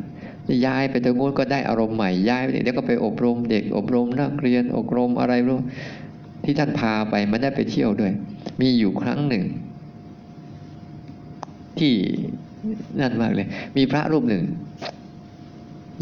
[0.66, 5.58] ย้ายไปตรงนู้นก็ได้อารมณ์ใหม่ย้ายไปเดี๋ยวก็ไปอบรมเด็กอบรมนักเรียนอบรมอะไรรู้
[6.44, 8.12] ที่ท่านพาไปมันได้ไปเที่ยวด้วย
[8.60, 9.44] มีอยู่ครั้งหนึ่ง
[11.78, 11.94] ที่
[13.00, 13.46] นั่นมากเลย
[13.76, 14.44] มีพระรูปหนึ่ง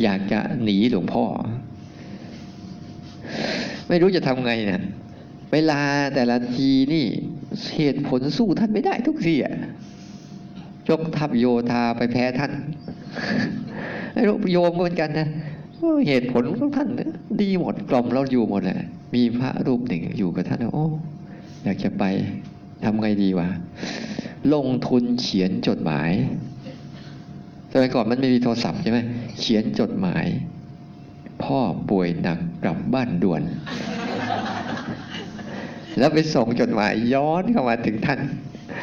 [0.03, 1.25] อยากจะหนีหลวงพ่อ
[3.89, 4.83] ไม่รู้จะทำไงเนี่ย
[5.55, 5.81] เวลา
[6.15, 7.07] แต่ละทีนี่
[7.77, 9.55] เหตุผลสู้ท่านไม่ได้ทุกทีอะ
[10.89, 12.53] ยกทัพโยธาไปแพ้ท่าน
[14.13, 15.29] ไอ้ลูกโยมก็เหมือนกันนะ
[16.09, 17.11] เหตุผลของท่านเนี่ย
[17.43, 18.81] ดีหมดกล่อมเราอยู่หมดแหละ
[19.15, 20.87] มีพระรูปหนึ่งอยู่กับท่านโอ้
[21.65, 22.05] อยากจะไป
[22.85, 23.49] ทำไงดีวะ
[24.55, 26.11] ลงทุนเขียนจดหมาย
[27.73, 28.99] สมัยก่อนมันไม่มีโทรศัพท์ใช่ไหม
[29.39, 30.27] เขียนจดหมาย
[31.43, 31.59] พ่อ
[31.91, 33.43] ป่วยหนักกลับบ้านด่วน
[35.99, 38.21] แล้วไปส่งจดหมายย้อนเข้ามาถึงท่าน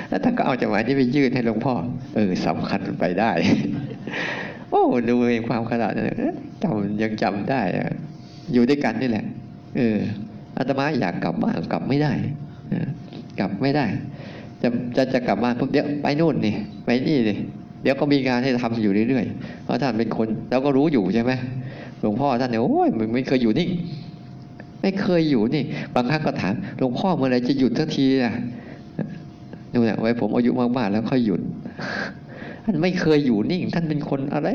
[0.09, 1.73] แล้วท่านก็เอาจดหมายนี้ไปยื่นให้หลวงพ่อ
[2.15, 3.31] เออสำคัญไปได้
[4.71, 6.03] โอ้ดูเองความขนาดนั้
[6.33, 7.61] นจำยังจำได้
[8.53, 9.25] อยู่ด้วยกันนี่แหละ
[9.77, 9.97] เออ
[10.57, 12.13] อาตมาอยากกลับบ้านกลับไม่ได้
[13.39, 13.85] กลับไม่ได้
[14.61, 16.55] จะจะจะกลับบ้านปุ๊บเดี๋ยวไปนู่นนี่
[16.85, 17.37] ไปนี่นี่
[17.83, 21.31] เดี๋ยวก็มีงานให้ทำอยู่เรื่อยๆ เพราะท่านเป็นคนเราก็รู้อยู่ใช่ไหม
[22.01, 23.69] หลวงพ่อท่านเนี่ยโอ้ยมันไม่เคยอยู่นิ่ง
[24.81, 25.63] ไม่เคยอยู่นี่
[25.95, 28.33] บางครั้งก็ถามหลวงพ่อเมื่อไรจะหยุดสักทีอะ
[29.71, 31.41] นู่นแหละไว้ผมอายุมากๆแล้วค่อยหยุด
[32.65, 34.47] ท่านไม่เคยอยู่นิ่ง ท่านเป็นคนอะไร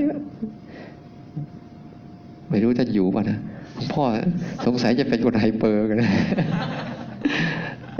[2.51, 3.39] ไม่รู้ท่านอยู่ป่ะนะ
[3.75, 4.05] หลวงพ่อ
[4.67, 5.99] สงสัยจะเป็นคนไฮเปอร์กัน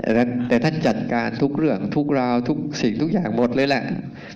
[0.01, 3.83] แต่ท่านแต่ท่านจัดการทุกเรื่องทุกราวทุกสิ่งทุกอย่างหมดเลยแหละ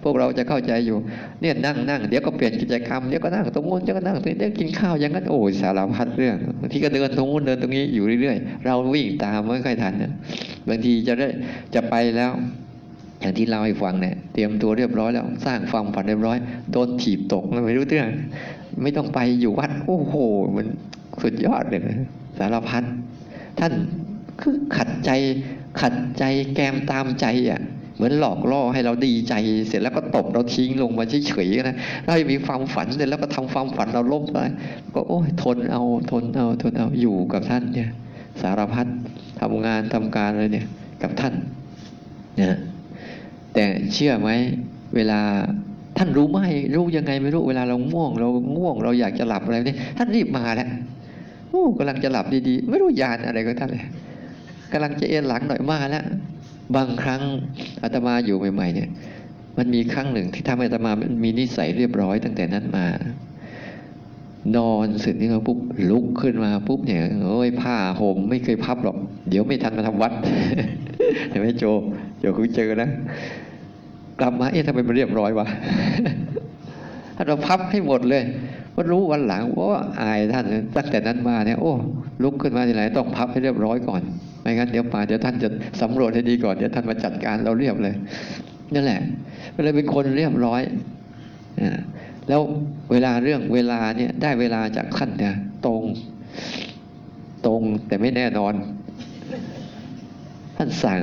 [0.03, 0.97] พวกเราจะเข้าใจอยู่
[1.41, 10.11] เนี่ยนั่งนั่งเดี๋ยวก็เปลี่ยนกิจกรรมเดี๋ยวก็นั่งตรงนู้นเดี๋ยวก็นั่งตรงนี้เดี๋ยวกินข้าวอย่างนั้นโอ้ยสารพัดเรื่องบางทีก็เดินตรงนู้นเดินตรงนี้อยู่เรื่อยๆ เราวิ่งตามไม่ค่อยทันนะ
[10.69, 11.27] บางทีจะได้
[11.75, 12.31] จะไปแล้ว
[13.21, 16.37] อย่างที่เล่าให้ฟังเนี่ยเตรียมตัวเรียบร้อยแล้วสร้างความฝันเรียบร้อย
[16.71, 18.07] โดนถีบตกไม่รู้เรื่อง
[18.81, 20.15] ไม่ต้องไปอยู่วัด โอ้โห
[20.55, 20.65] มัน
[21.21, 21.81] สุดยอดเลย
[22.39, 22.83] สารพัด
[23.59, 23.73] ท่าน
[24.41, 25.11] คือขัดใจ
[25.81, 26.23] ขัดใจ
[26.55, 27.61] แกมตามใจอะ
[27.95, 29.33] เหมือนหลอกล่อให้เราดีใจ
[29.67, 31.75] เสร็จแล้วก็ตบเราทิ้งลงมาเฉยๆนะ
[32.05, 34.37] เรายังมีความฝันเสร็จแล้วก็ทำความฝันเราล้มไป
[34.93, 37.89] ก็โอ้ยทนเอาทนเอาทนเอาอยู่กับท่านเนี่ย
[38.41, 38.87] สารพัด
[39.41, 40.67] ทำงานทำการอะไรเนี่ย
[41.01, 41.33] กับท่าน
[42.41, 42.57] นะ
[43.53, 44.29] แต่เชื่อไหม
[44.95, 45.19] เวลา
[45.97, 46.39] ท่านรู้ไหม
[46.75, 50.67] รู้ยังไงไม่รู้เวลาเราง่วง เราง่วงเราอยากจะหลับอะไรเนี่ยท่านรีบมาแล้ว
[51.49, 53.83] โอ้กำลังจะหลับดีๆ ไม่รู้ยานอะไรก็ท่านเลย
[54.71, 56.05] กำลังจะเอ็นหลังหน่อยมาแล้ว
[56.75, 57.21] บางครั้ง
[57.83, 58.89] อาตมาอยู่ใหม่ๆเนี่ย
[59.57, 60.91] มันมีครั้งหนึ่งที่ทำให้อาตมา
[61.23, 62.85] มีนิสัยเรียบร้อยตั้งแต่นั้นมา
[64.57, 65.59] นอนเสร็จนี่เราปุ๊บ
[65.89, 68.97] ลุกขึ้นมาปุ๊บเนี่ยโอ้ยผ้าห่มไม่เคยพับหรอก
[69.29, 70.11] เดี๋ยวไม่ทันมาทำวัด
[71.29, 71.65] เห็นไหมโจ
[72.19, 72.89] โจคุณเจอนะ
[74.19, 75.47] กลับมาเอ๊ะทำไมมันเรียบร้อยวะ
[77.27, 78.23] เราพับให้หมดเลย
[78.75, 80.45] ว่ารู้วันหลังว่าอายท่าน
[80.75, 81.73] ตั้งแต่นั้นมาเนี่ยโอ้
[82.23, 84.01] ลุกขึ้นมาทีไรต้องพับให้เรียบร้อยก่อน
[84.41, 85.49] ไม่งั้นเดี๋ยวมาเดี๋ยวท่านจะ
[85.81, 87.95] สำรวจให้ดีก่อนเดี๋ยวท่านมาจัดการเราเรียบเลย
[88.73, 89.01] นั่นแหละ
[89.55, 90.61] ก็เลยเป็นคนเรียบร้อย
[91.61, 91.79] อ่า
[92.27, 92.41] แล้ว
[92.91, 95.33] เวลาเรื่องเวลาเนี่ยได้เวลาจากท่านเนี่ย
[95.65, 95.83] ตรง
[97.45, 98.53] ตรงแต่ไม่แน่นอน
[100.57, 100.99] ท่านสั่ง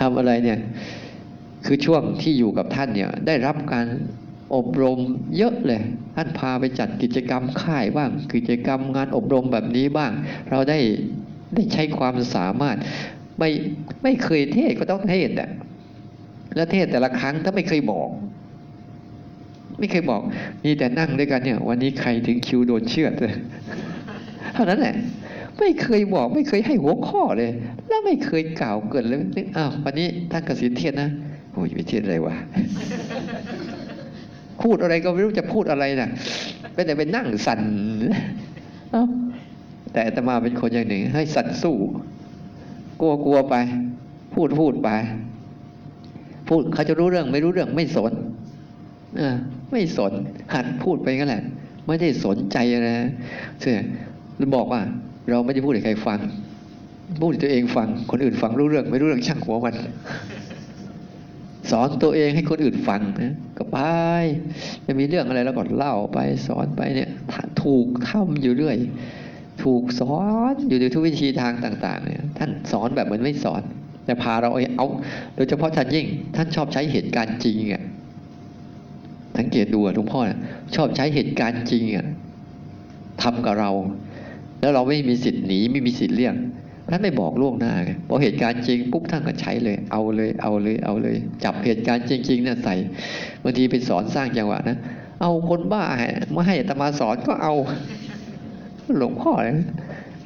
[0.00, 0.58] ทำอะไรเนี่ย
[1.66, 3.86] คือช่วงที่อยู่กับท่านเนี่ย ได้รับการ
[4.54, 4.98] อบรม
[5.36, 5.80] เยอะเลย
[6.16, 10.12] ท่านพาไปจัดกิจกรรมค่ายบ้าง กิจกรรมงานอบรมแบบนี้บ้าง
[10.50, 10.78] เราได้
[11.54, 12.76] ได้ใช้ความสามารถ
[13.38, 13.50] ไม่
[14.02, 15.50] ไม่เคยเทศก็ต้องเทศอะ
[16.56, 18.08] แล้วเทศแต่ละครั้งถ้าไม่เคยบอก
[19.78, 20.22] ไม่เคยบอก
[20.64, 23.34] มีแต่นั่งด้วยกันเนี่ย วันนี้ใครถึงคิวโดนเชือดเลย
[24.54, 24.94] เท่านั้นแหละ
[25.58, 27.50] ไม่เคยบอก ไม่เคยให้หัวข้อเลย
[27.88, 31.08] แล้วไม่เคยกล่าวเกิดเลยนึกอ้าววันนี้ท่านกสินเทศนะ
[31.52, 32.34] โอ้ยไปเทศอะไรวะ
[34.62, 36.08] พูดอะไรก็ไม่รู้จะพูดอะไรนะ
[36.74, 37.60] เป็นแต่เป็นนั่งสั่น
[38.94, 39.04] อ้า
[39.92, 41.76] แต่อาตมาเป็นคนอย่างหนึ่ง ให้สั่นสู้
[43.00, 43.54] กลัวกลัวไป
[44.34, 44.88] พูดพูดไป
[46.48, 48.12] พูดเขาจะรู้เรื่องไม่รู้เรื่องไม่สน
[49.20, 49.22] อ
[49.72, 50.12] ไม่สน
[50.54, 51.42] หัดพูดไปงั้นแหละ
[51.86, 53.10] ไม่ได้สนใจอะไรนะ
[53.60, 53.78] เสื่อ
[54.56, 54.80] บอกว่า
[55.30, 56.18] เราไม่ได้พูดให้ใครฟัง
[57.20, 59.74] พูดให้ตัวเองฟัง คนอื่นฟังรู้เรื่อง ไม่รู้เรื่องช่างหัวมัน
[61.70, 63.78] สอนตัวเองให้คนอื่นฟังนะก็ไป
[64.86, 67.08] จะมีเรื่องอะไรแล้วก็เล่าไปสอนไปเนี่ย
[67.62, 68.76] ถูกทำอยู่เรื่อย
[69.62, 70.18] ถูกสอ
[70.52, 73.62] นอยู่ในทุกวิธีทางต่าง ๆ เนี่ย ท่านสอนแบบเหมือนไม่สอน
[74.04, 74.86] แต่พาเราเอา
[75.34, 76.06] โดยเฉพาะท่านยิ่ง
[76.36, 77.82] ท่านชอบใช้เหตุการณ์จริงอะ
[79.38, 80.38] สังเกตดูอะหลวงพ่อนะ
[80.74, 82.06] ชอบใช้เหตุการณ์จริงอะ
[83.22, 83.70] ทำกับเรา
[84.60, 86.34] แล้วเราไม่มีสิทธิ์หนีไม่มีสิทธิ์เลี่ยง
[86.90, 92.74] ท่านไม่บอกล่วงหน้าไงพอเหตุการณ์จริงปุ๊บท่านก็ใช้เลย เอาเลยเอาเลยเอาเลย จับเหตุการณ์จริงๆเนี่ยใส่
[93.42, 94.78] บางทีไปสอนสร้างจังหวะนะ
[95.20, 95.82] เอาคนบ้า
[96.34, 97.54] มาให้อาตมาสอนก็เอา
[98.98, 99.54] หลวงพ่อเลย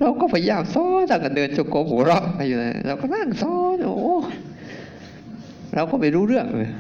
[0.01, 4.17] เราก็พยายามสอนตั้งแต่เดินจงกรมหัวเราะไปอยู่นะเราก็นั่งสอนโอ้
[5.75, 6.71] เราก็ไม่รู้เรื่องเลย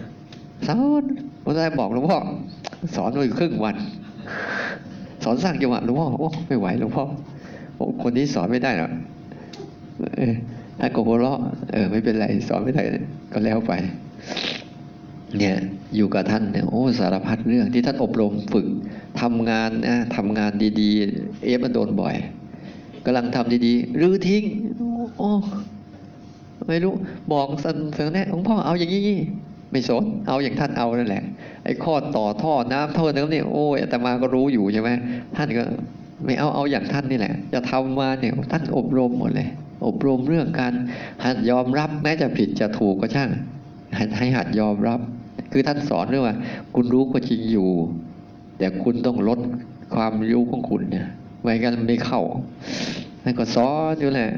[0.68, 1.02] สอน
[1.44, 2.18] พระอาบอกหลวงพ่อ
[2.96, 3.76] สอนไปครึ่งวัน
[5.24, 7.04] สอนสร้างจังหวะหลวงพ่อโอ้ไม่ไหวหลวงพ่อ
[8.02, 8.90] คนนี้สอนไม่ได้หรอก
[10.80, 11.38] ถ้าโกโหเราะ
[11.72, 12.82] เออไม่เป็นไรสอนไม่ได้
[13.32, 13.72] ก็แล้วไป
[15.38, 15.56] เนี่ย
[15.96, 18.66] อยู่กับท่านเนี่ยโอ้สารพัดเรื่องที่ท่านอบรมฝึก
[19.20, 22.14] ทำงานนะทำงานดีๆ เอฟมันโดนบ่อย
[23.04, 24.42] กำลังทำดีๆรื้อทิ้ง
[25.18, 25.30] โอ้
[26.68, 26.94] ไม่รู้
[27.32, 29.02] บอกสันเสนอแน่หลวงพ่อเอาอย่างนี้
[29.70, 31.22] ไม่สนเอาอย่างท่านเอานั่นแหละ
[31.64, 34.90] ไอ้ข้อต่อท่อน้ำท่อน้ำเนี่ยโอ้ยอาตมาก็รู้อยู่ใช่ไหม
[35.36, 35.62] ท่านก็
[36.24, 39.48] ไม่เอาเอาอย่างท่านนี่แหละ จะทำมาเนี่ยท่านอบรมหมดเลย
[39.86, 40.72] อบรมเรื่องการ
[41.24, 43.30] หัดยอมรับแม้จะผิดจะถูกก็ช่าง
[44.18, 45.00] ให้หัดยอมรับ
[45.52, 46.36] คือท่านสอนเรื่องว่า
[46.74, 47.70] คุณรู้ก็จริงอยู่
[48.58, 49.38] แต่คุณต้องลด
[49.94, 51.06] ความรู้ของคุณเนี่ย
[51.42, 52.22] ไม่งั้นมันไม่เข้า
[53.22, 54.30] ท่านก็สอนอยู่แหละ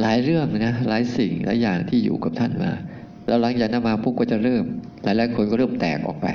[0.00, 2.72] หลายเรื่องนะหลายสิ่งหลายอย่างที่อยู่กับท่านมา
[3.26, 4.64] แล้วหลังจากนั้นมาปุ๊บก็จะเริ่ม
[5.04, 6.26] หลายหลายคนก็เริ่มแตกออกไป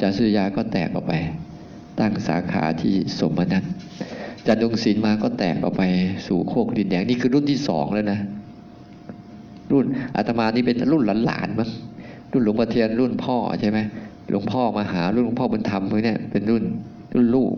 [0.00, 1.12] จารย์สุยาก็แตกออกไป
[1.98, 3.64] ตั้งสาขาที่สมนัต
[4.46, 5.82] จันดงศิลมาก็แตกออกไป
[6.26, 8.18] สู่โคกดินแดงนี่คือรุ่นที่สองแล้วนะ
[9.70, 9.84] รุ่น
[10.16, 11.70] อาตมานี่เป็นรุ่นหลานๆมั้ง
[12.32, 13.78] รุ่นหลวงพ่อเทียนรุ่นพ่อใช่ไหม
[14.30, 16.64] หลวงพ่อมาหารุ่นหลวงพ่อบุญธรรมเนี้ยเป็นรุ่น
[17.14, 17.52] รุ่นลูก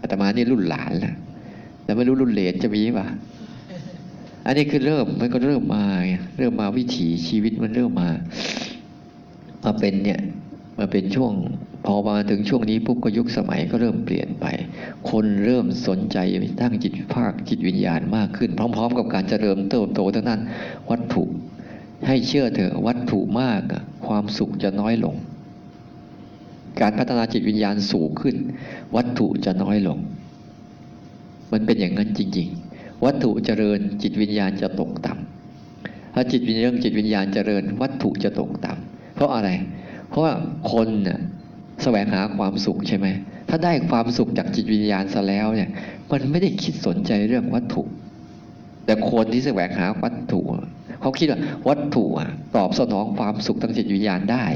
[0.00, 1.14] อาตมานี่รุ่นหลานแล้ว
[1.84, 3.06] แล้วไม่รู้รุ่นเหลนจะมีป่ะ
[4.46, 5.84] อันนี้คือเริ่มมันก็เริ่มมา
[6.38, 8.08] เริ่มมาวิถีชีวิตมันเริ่มมา
[9.64, 10.20] มาเป็นเนี่ย
[10.78, 11.32] มาเป็นช่วง
[11.86, 14.46] พอมาถึงช่วงนี้ปุ๊บก็ยุคสมัยก็เริ่มเปลี่ยนไป
[15.10, 16.18] คนเริ่มสนใจ
[16.60, 20.40] ตั้งจิตภาคจิตวิญญาณมากขึ้น พร้อม ๆ กับการเจริญเติบโตทั้งนั้น
[20.90, 21.24] วัตถุ
[22.06, 25.14] ให้เชื่อเถอะวัตถุมากอะความสุขจะน้อยลง
[26.80, 28.36] การพัฒนาจิตวิญญาณสูงขึ้น
[28.96, 29.98] วัตถุจะน้อยลง
[31.52, 39.50] มันเป็นอย่างนั้นจริง ๆ วัตถุเจริญจิตวิญญาณจะตกต่ำถ้าจิตวิญญาณจิตวิญญาณเจริญวัตถุจะตกต่ำเพราะอะไร
[40.08, 40.32] เพราะว่า
[40.72, 41.20] คนน่ะ
[41.82, 43.06] แสวงหาความสุขใช่ไหม
[43.48, 45.70] ถ้าได้ความสุขจากจิตวิญญาณซะแล้วเนี่ย
[46.10, 47.82] มันไม่ได้คิดสนใจเรื่องวัตถุ
[48.84, 50.40] แต่คนที่แสวงหาวัตถุ
[51.00, 52.04] เขาคิดว่าวัตถุ
[52.56, 54.46] ตอบสนองความสุขทางจิตวิญญาณได้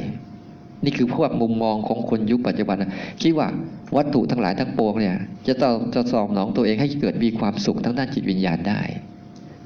[0.84, 2.90] นี่คือพวกมุมมองของคนยุคปัจจุบันนะ
[3.22, 3.48] คิดว่า
[3.96, 5.16] วัตถุทั้งหลายทั้งปวงเนี่ย
[5.48, 8.82] จะต้องจะสอบน้องตัวเองให้เกิดมีความสุขทั้งด้านจิตวิญญาณได้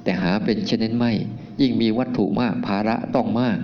[0.05, 1.13] แต่หาเป็นเช่นนั้นไม่
[1.61, 3.59] ยิ่งมีวัตถุมากภาระต้องมาก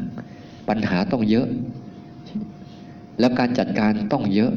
[0.69, 1.47] ปัญหาต้องเยอะ
[3.21, 4.53] แล้วการจัดการต้องเยอะ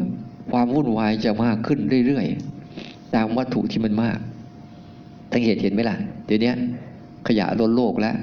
[0.51, 4.19] ความวุ่นวายจะมากขึ้นเรื่อยๆ ตามวัตถุที่มันมาก
[5.31, 6.51] ตั้งเหตุเห็นไหมล่ะ เดี๋ยวนี้
[7.27, 8.15] ขยะล้นโลกแล้ว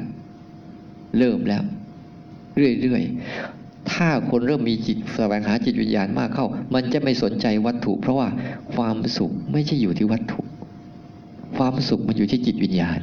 [1.19, 1.63] เริ่มแล้ว
[2.83, 8.29] เรื่อยๆ ถ้าคนเริ่มมีจิตแสวงหาจิตวิญญาณมากเข้า มันจะไม่สนใจวัตถุ เพราะว่า
[8.75, 10.41] ความสุขไม่ใช่อยู่ที่วัตถุ
[11.57, 12.99] ความสุขมันอยู่ที่จิตวิญญาณ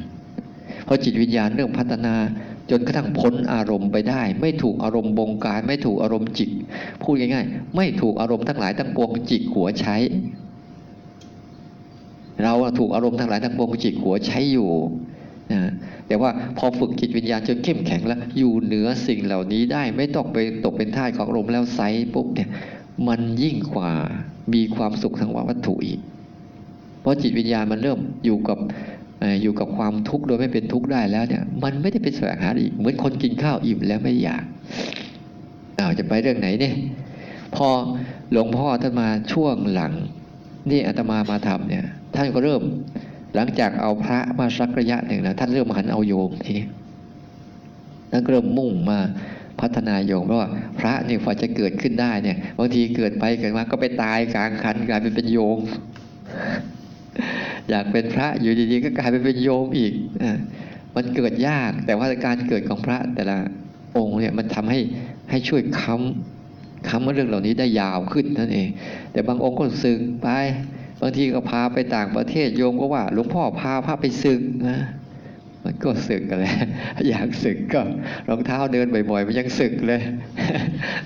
[0.86, 2.14] พอจิตวิญญาณเริ่มพัฒนา
[2.70, 6.50] จนกระทั่งพ้นอารมณ์ไปได้ ไม่ถูกอารมณ์บงการ ไม่ถูกอารมณ์จิก
[7.02, 9.96] พูดง่ายๆ ไม่ถูกอารมณ์ทั้งหลายทั้งปวงจิกหัวใช้
[12.42, 14.70] เราถูกอารมณ์ทั้งหลายทั้งปวงจิกหัวใช้อยู่
[15.52, 15.72] นะ
[16.06, 21.80] แต่ว่าพอฝึกจิตวิญญาณจนเข้มแข็งแล้ว อยู่เหนือสิ่งเหล่านี้ได้ ไม่ต้องไปตกเป็นท่าของอารมณ์แล้วไซ
[22.14, 22.48] ปุ๊บเนี่ย
[23.08, 23.90] มันยิ่งกว่า
[24.54, 26.00] มีความสุขทางวัตถุอีก
[27.00, 28.58] เพราะจิตวิญญาณมันเริ่มอยู่กับ
[29.42, 34.44] อยู่กับความทุกข์โดยไม่เป็นทุกข์ได้แล้วเนี่ย มันไม่ได้เป็นแสวงหาอีกเหมือนคนกินข้าวอิ่มแล้วไม่อยาก
[35.78, 36.74] อาจะไปเรื่องไหนเนี่ย
[37.56, 37.68] พอ
[38.32, 39.92] หลวงพ่อท่านมาช่วงหลัง
[40.70, 42.62] นี่อาตมามาทำเนี่ย ท่านก็เริ่ม
[43.34, 46.66] หลังจากเอาพระมาสักระยะหนึ่งแล้วท่านเริ่มหันเอาโยมทีนี้
[48.10, 48.98] ท่านเริ่มมุ่งมา
[49.60, 55.58] พัฒนาโยมเพราะว่าพระเนี่ยพอจะเกิดขึ้นได้เนี่ยบางทีเกิดไปเกิดมาก็ไปตายกลางคันกลายเป็นเป็นโยม
[57.70, 59.92] อยากเป็นพระอยู่ดีๆก็กลายไปเป็นโยมอีก
[60.22, 60.32] อะ
[60.94, 63.36] มันเกิดยากแต่ว่าการเกิดของพระแต่ละ
[63.96, 64.80] องค์เนี่ยมันทำให้
[65.30, 68.68] ให้ช่วยค้ำค้ำเรื่องเหล่านี้ได้ยาวขึ้นนั่นเอง
[69.12, 70.28] แต่บางองค์ก็สึกไป
[71.00, 74.78] บางทีก็พาไปต่างประเทศโยมก็ว่าหลวงพ่อพาพระไปศึกนะ
[75.64, 76.56] มันก็ศึกกันแหล้ว
[77.08, 77.80] อยากศึกก็
[78.28, 80.00] รองเท้าเดินบ่อยๆมันยังศึกเลย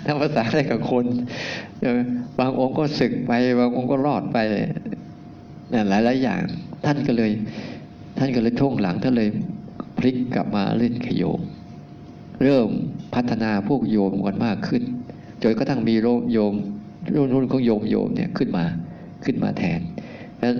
[0.04, 1.04] ถ้าภาษาอะไรกับคน
[2.38, 4.38] บางองค์ก็ศึกไป บางองค์ก็รอดไป
[5.72, 6.40] นั่นหลายอย่าง
[6.84, 7.30] ท่านก็เลย
[8.18, 9.28] ท่านก็เลยท่วงหลังท่านเลย
[9.98, 11.40] พลิกกลับมาเล่นขยโยม
[12.42, 12.68] เริ่ม
[13.14, 14.82] พัฒนาพวกโยมกันมากขึ้น
[15.42, 15.94] จนกระทั่งมี
[16.32, 16.54] โยม
[17.14, 18.64] รุ่นรุ่นของโยมโยมเนี่ยขึ้นมา
[19.24, 19.80] ขึ้นมาแทน
[20.38, 20.54] แล้ว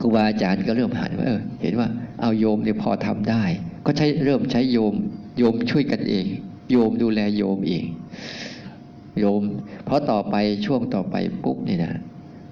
[0.00, 1.88] ครูบาอาจารย์ก็เริ่มหันว่าเออเห็นว่า
[2.20, 3.42] เอาโยมเนี่ยพอทำได้
[3.86, 4.94] ก็ใช้เริ่มใช้โยม
[5.38, 6.26] โยมช่วยกันเอง
[6.70, 7.84] โยมดูแลโยมเอง
[9.18, 9.42] โยม
[9.84, 10.34] เพราะต่อไป
[10.66, 11.94] ช่วงต่อไปปุ๊บเนี่ยนะ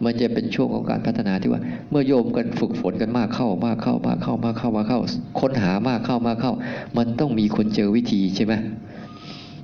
[0.04, 5.00] มันจะเป็นช่วงของการพัฒนาที่ว่า เมื่อโยมกันฝึกฝนกันมากเข้ามากเข้ามากเข้ามากเข้ามากเข้า
[5.40, 6.52] ค้นหามากเข้ามากเข้า
[6.98, 8.54] มันต้องมีคนเจอวิธีใช่ไหม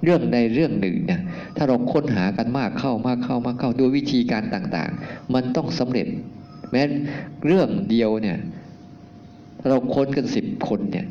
[0.05, 1.21] เรื่องใดเรื่องหนึ่งเนี่ย
[1.57, 6.07] ถ้าเราค้นหากันมากเข้ามากเข้ามากเข้าด้วยวิธีการต่างๆ มันต้องสำเร็จ
[6.71, 6.83] แม้
[7.47, 8.39] เรื่องเดียวเนี่ย
[9.69, 11.07] เราค้นกันสิบคนเนี่ย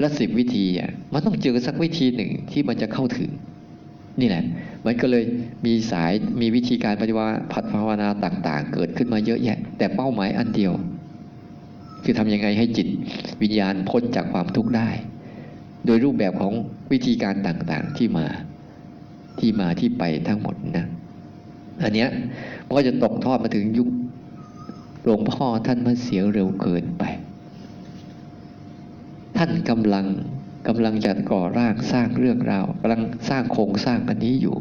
[0.00, 3.30] และสิบวิธีอะมันต้องเจอสักวิธีหนึ่งที่มันจะเข้าถึง
[4.20, 4.44] นี่แหละ
[4.84, 5.24] มันก็เลย
[5.66, 10.72] มีสายมีวิธีการปฏิวัติพัฒภาวนาต่าง ๆ เกิดขึ้นมาเยอะแยะ แต่เป้าหมายอันเดียว
[12.04, 12.88] คือทำยังไงให้จิต
[13.42, 14.88] วิญญาณพ้นจากความทุกข์ได้
[15.86, 16.52] โดยรูปแบบของ
[16.92, 18.26] วิธีการต่างๆที่มา
[19.38, 20.86] ที่มาที่ไปทั้งหมดนะ
[21.82, 22.08] อันเนี้ย
[22.64, 23.88] มันก็จะตกทอดมาถึงยุค
[25.04, 27.04] หลวงพ่อท่านมาเสียเร็วเกินไป
[29.36, 30.06] ท่านกำลัง
[30.68, 34.56] กำลังจะก่อร่างสร้างเรื่องราวกำลังสร้างโครงสร้างอันนี้อยู่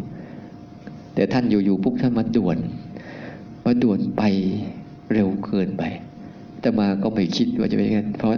[1.16, 2.58] แต่ท่านอยู่ๆปุ๊บท่านมาด่วน
[3.66, 4.24] มาด่วนไป
[5.14, 5.84] เร็วเกินไป
[6.62, 8.32] แต่มาก็ไม่คิดว่าจะเป็นงั้นเพราะ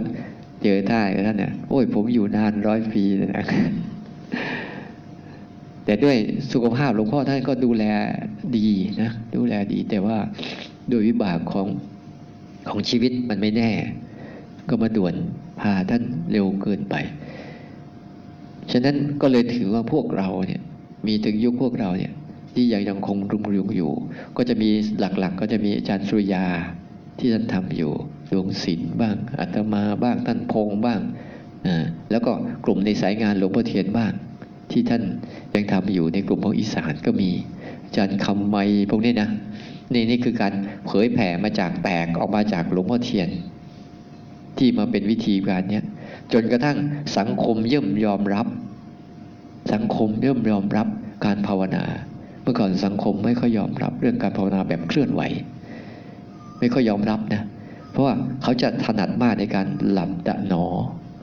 [0.62, 3.02] เจอท่านท่านเนี่ยโอ้ยผมอยู่นานร้อยปี
[3.36, 3.46] นะ
[5.84, 6.16] แต่ด้วย
[6.52, 7.84] สุขภาพหลวงพ่อท่านก็ดูแล
[8.56, 8.68] ดี
[9.02, 10.18] นะดูแลดี แต่ว่า
[10.88, 11.66] โดยวิบากของ
[12.68, 13.70] ของชีวิตมันไม่แน่
[14.68, 15.14] ก็มาด่วน
[15.60, 16.02] พาท่าน
[16.32, 16.94] เร็วเกินไป
[18.72, 20.60] ฉะนั้นก็เลยถือว่าพวกเราเนี่ย
[21.06, 22.12] มีถึงยุคพวกเราเนี่ย
[22.54, 23.92] ที่ยังยังคงรุ่งเรืองอยู่
[24.36, 26.44] ก็จะมีหลักๆ ก็จะมีอาจารย์สุริยา
[27.18, 27.92] ที่ท่านทำอยู่
[28.30, 31.00] ดวงศิลป์บ้างอาตมาบ้างท่านพงบ้าง
[31.66, 32.32] อ่าแล้วก็
[32.64, 34.12] กลุ่มในสายงานหลวงพ่อเทียนบ้าง
[34.70, 35.02] ที่ท่าน
[35.54, 37.30] ยังทำอยู่ในกลุ่มของอีสานก็มี
[37.84, 38.56] อาจารย์คำไม
[38.90, 39.28] พวกนี้นะ
[39.92, 40.52] นี่นี่คือการ
[40.86, 43.28] เผยแผ่มาจากแตกออกมาจากหลวงพ่อเทียน
[44.58, 45.84] ที่มาเป็นวิธีการเนี้ย
[46.32, 46.78] จนกระทั่ง
[47.18, 48.46] สังคมย่อมยอมรับ
[49.72, 50.86] สังคมย่อมยอมรับ
[51.24, 51.84] การภาวนา
[52.42, 55.22] เมื่อก่อนสังคมไม่ค่อยยอมรับเรื่องการภาวนาแบบเคลื่อนไหว
[56.58, 57.42] ไม่ค่อยยอมรับนะ
[57.90, 60.64] เพราะว่าเขาจะถนัดมากในการหลับตะหนอ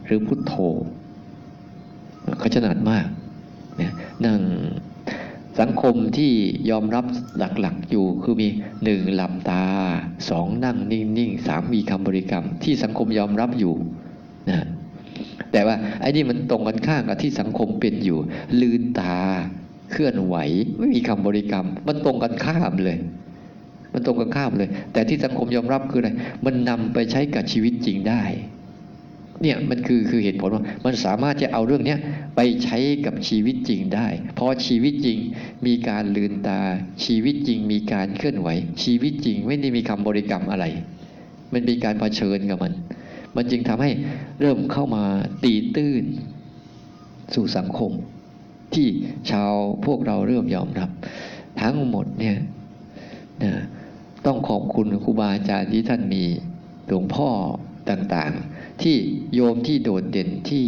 [0.06, 0.54] หรือพุทโธ
[2.40, 3.06] เขาถนัดมาก
[3.82, 3.94] นะ
[4.26, 4.42] นั่ง
[5.60, 6.32] สังคมที่
[6.70, 7.06] ยอมรับ
[7.38, 8.48] หลักๆอยู่คือมี
[8.84, 9.64] หนึ่งหลับตา
[10.30, 13.74] สองนั่งนิ่งๆสามมีคำบริกรรม ที่สังคมยอมรับอยู่
[14.50, 14.66] นะ
[15.56, 18.20] แต่ว่าไอ้นี่มันตรงกันข้ามกับที่สังคมเป็นอยู่
[18.62, 19.18] ลืนตา
[19.92, 20.36] เคลื่อนไหว
[20.78, 22.98] ไม่มีคำบริกรรม มันตรงกันข้ามเลย
[23.94, 26.10] มันตรงกันข้ามเลย แต่ที่สังคมยอมรับคืออะไร
[26.46, 28.24] มันนำไปใช้กับชีวิตจริงได้
[29.42, 32.00] เนี่ยมันคือคือเหตุผลว่า มันสามารถจะเอาเรื่องเนี้ย
[32.36, 35.18] ไปใช้กับชีวิตจริงได้ เพราะชีวิตจริง
[35.68, 36.62] มีการลืนตา
[37.06, 38.50] ชีวิตจริงมีการเคลื่อนไหว
[38.84, 40.66] ชีวิตจริงไม่ได้มีคำบริกรรมอะไร
[41.54, 42.74] มันมีการเผชิญกับมัน
[43.36, 43.92] มันจึงทำให้
[44.40, 45.04] เริ่มเข้ามา
[45.44, 46.04] ตีตื้น
[47.34, 47.92] สู่สังคม
[48.74, 48.88] ที่
[49.32, 49.54] ชาว
[49.86, 50.90] พวกเราเริ่มยอมรับ
[51.62, 52.38] ทั้งหมดเนี่ย
[53.44, 53.54] นะ
[54.26, 56.24] ต้องขอบคุณครูบาอาจารย์ที่ท่านมี
[56.88, 57.30] หลวงพ่อ
[57.90, 58.96] ต่างๆ ที่
[59.34, 60.66] โยมที่โดดเด่นที่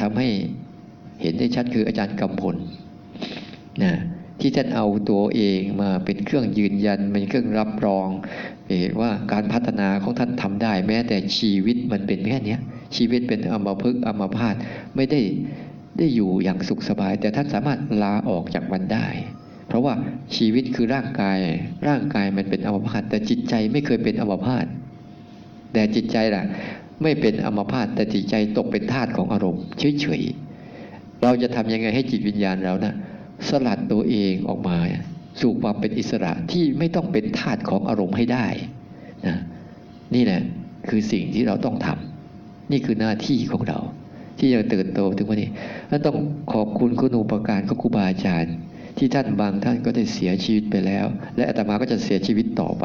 [0.00, 0.28] ทำให้
[1.22, 2.56] เห็นได้ชัดคืออาจารย์กำพล
[3.82, 3.92] นะ
[4.40, 8.08] ที่ท่านเอาตัวเองมาเป็นเครื่องยืนยันเป็นเครื่องรับรอง
[8.80, 12.56] เห็นว่าการพัฒนาของท่านทำได้ แม้แต่ชีวิตมันเป็นแค่นี้
[12.96, 14.54] ชีวิตเป็นอมภพึกอมพาต
[14.96, 15.20] ไม่ได้
[15.98, 19.06] ได้อยู่อย่างสุขสบาย แต่ท่านสามารถลาออกจากมันได้
[19.68, 19.94] เพราะว่า
[20.36, 21.38] ชีวิตคือร่างกาย
[21.88, 24.66] ร่างกายมันเป็นอมพาตแต่จิตใจไม่เคยเป็นอมพาต
[25.72, 26.42] แต่จิตใจล่ะ
[27.02, 29.62] ไม่เป็นอมพาตแต่จิตใจตกเป็นทาสของอารมณ์
[30.00, 32.94] เฉยๆเราจะทำยังไงให้จิตวิญญาณเรานะ
[33.48, 34.76] สลัดตัวเองออกมา
[35.40, 38.46] สู่ความเป็นอิสระที่ไม่ต้องเป็นทาสของอารมณ์ให้ได้
[39.26, 39.36] นะ
[40.14, 40.40] นี่แหละ
[40.88, 43.78] คือสิ่งที่เราต้องทำนี่คือหน้าที่ของเรา
[44.38, 45.50] ที่จะเติบโตถึงวันนี้
[45.88, 46.16] และต้อง
[46.52, 48.54] ขอบคุณคุณอุปการของครูบาอาจารย์
[48.98, 51.06] ที่ท่านบางท่านก็ได้เสียชีวิตไปแล้ว
[51.36, 52.84] และอาตมาก็จะเสียชีวิตต่อไป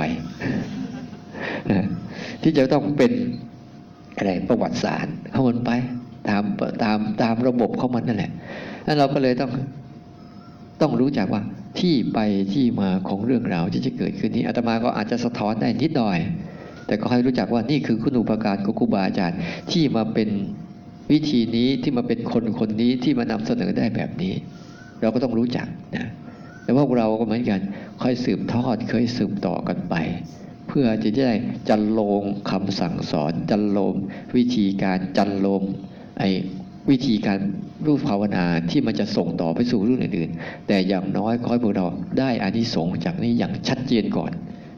[1.72, 1.86] นะ
[2.42, 3.12] ที่จะต้องเป็น
[4.18, 5.72] อะไรประวัติศาสตร์เข้ามันไป
[6.30, 6.44] ตาม
[6.84, 8.32] ตามตามระบบเข้ามันนั่นแหละ
[8.86, 9.52] แล้วเราก็เลยต้อง
[10.82, 11.42] ต้องรู้จักว่า
[11.80, 12.20] ที่ไป
[12.54, 16.20] ที่มาของเรื่องราวที่จะเกิดขึ้นนี้อาตมาก็อาจจะสะท้อนได้นิดหน่อย
[16.88, 19.40] แต่ก็ให้รู้จักว่านี่คือคุณอุปการของครูบาอาจารย์
[19.72, 20.30] ที่มาเป็น
[21.12, 24.34] วิธีนี้ที่มาเป็นคนคนนี้ที่มานำเสนอได้แบบนี้
[25.02, 26.08] เราก็ต้องรู้จักนะ
[26.64, 27.60] แต่ว่าเราก็เหมือนกัน
[28.02, 29.96] ค่อยสืบทอดเคยสืบต่อกันไป
[30.68, 31.32] เพื่อจะได้
[31.70, 33.94] จันโลงคำสั่งสอน จันโลง
[34.36, 35.62] วิธีการจันโลง
[36.20, 36.24] ไอ
[36.90, 37.40] วิธีการ
[37.86, 41.88] รูปภาวนาที่มันจะส่งต่อไปสู่รุ่นอื่นๆ แต่อย่างน้อยขอให้พวกเรา
[42.20, 44.32] ได้อานิสงส์จากนี้อย่างชัดเจนก่อน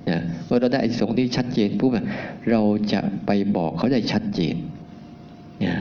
[0.10, 1.92] นะเมื่อเราได้อานิสงส์ที่ชัดเจนปุ๊บ
[2.52, 2.62] เรา
[2.94, 4.56] จะไปบอกเขาได้ชัดเจน
[5.66, 5.76] นะ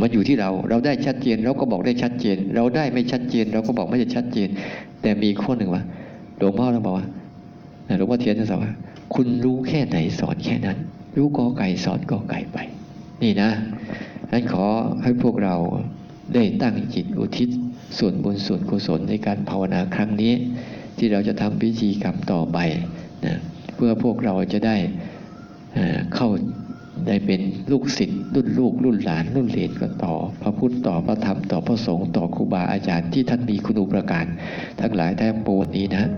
[0.00, 4.48] มันอยู่ที่เราเราได้ชัดเจนเราก็บอกได้ชัดเจน เราได้ไม่ชัดเจน เราก็บอกไม่ได้ชัดเจน
[5.02, 5.82] แต่มีข้อหนึ่งว่า
[6.38, 7.06] หลวงพ่อเราบอกว่า
[7.98, 8.72] หลวงพ่อเทียนจะสอนว่า
[9.14, 10.78] คุณรู้แค่ไหนสอนแค่นั้น
[11.16, 12.58] รู้กอไก่สอนกอไก่ไป
[13.22, 13.50] นี่นะ
[14.32, 14.66] นั้นขอ
[15.02, 15.56] ให้พวกเรา
[16.34, 17.48] ได้ตั้งจิตอุทิศ
[17.98, 20.32] ส่วนบุญส่วนกุศลในการภาวนาครั้งนี้
[20.98, 22.58] ที่เราจะทำพิธีกรรมต่อไป
[23.26, 23.38] นะ
[23.74, 24.76] เพื่อพวกเราจะได้
[26.14, 26.28] เข้า
[27.06, 34.26] ได้เป็นลูกศิษย์รุ่นลูกรุ่นหลานรุ่นเหลนก็ต่อ พระพุทธต่อพระธรรมต่อพระสงฆ์ต่อครูบาอาจารย์ที่ท่านมีคุณูปการ
[34.80, 36.10] ทั้งหลายแท้ปวงนี้นะ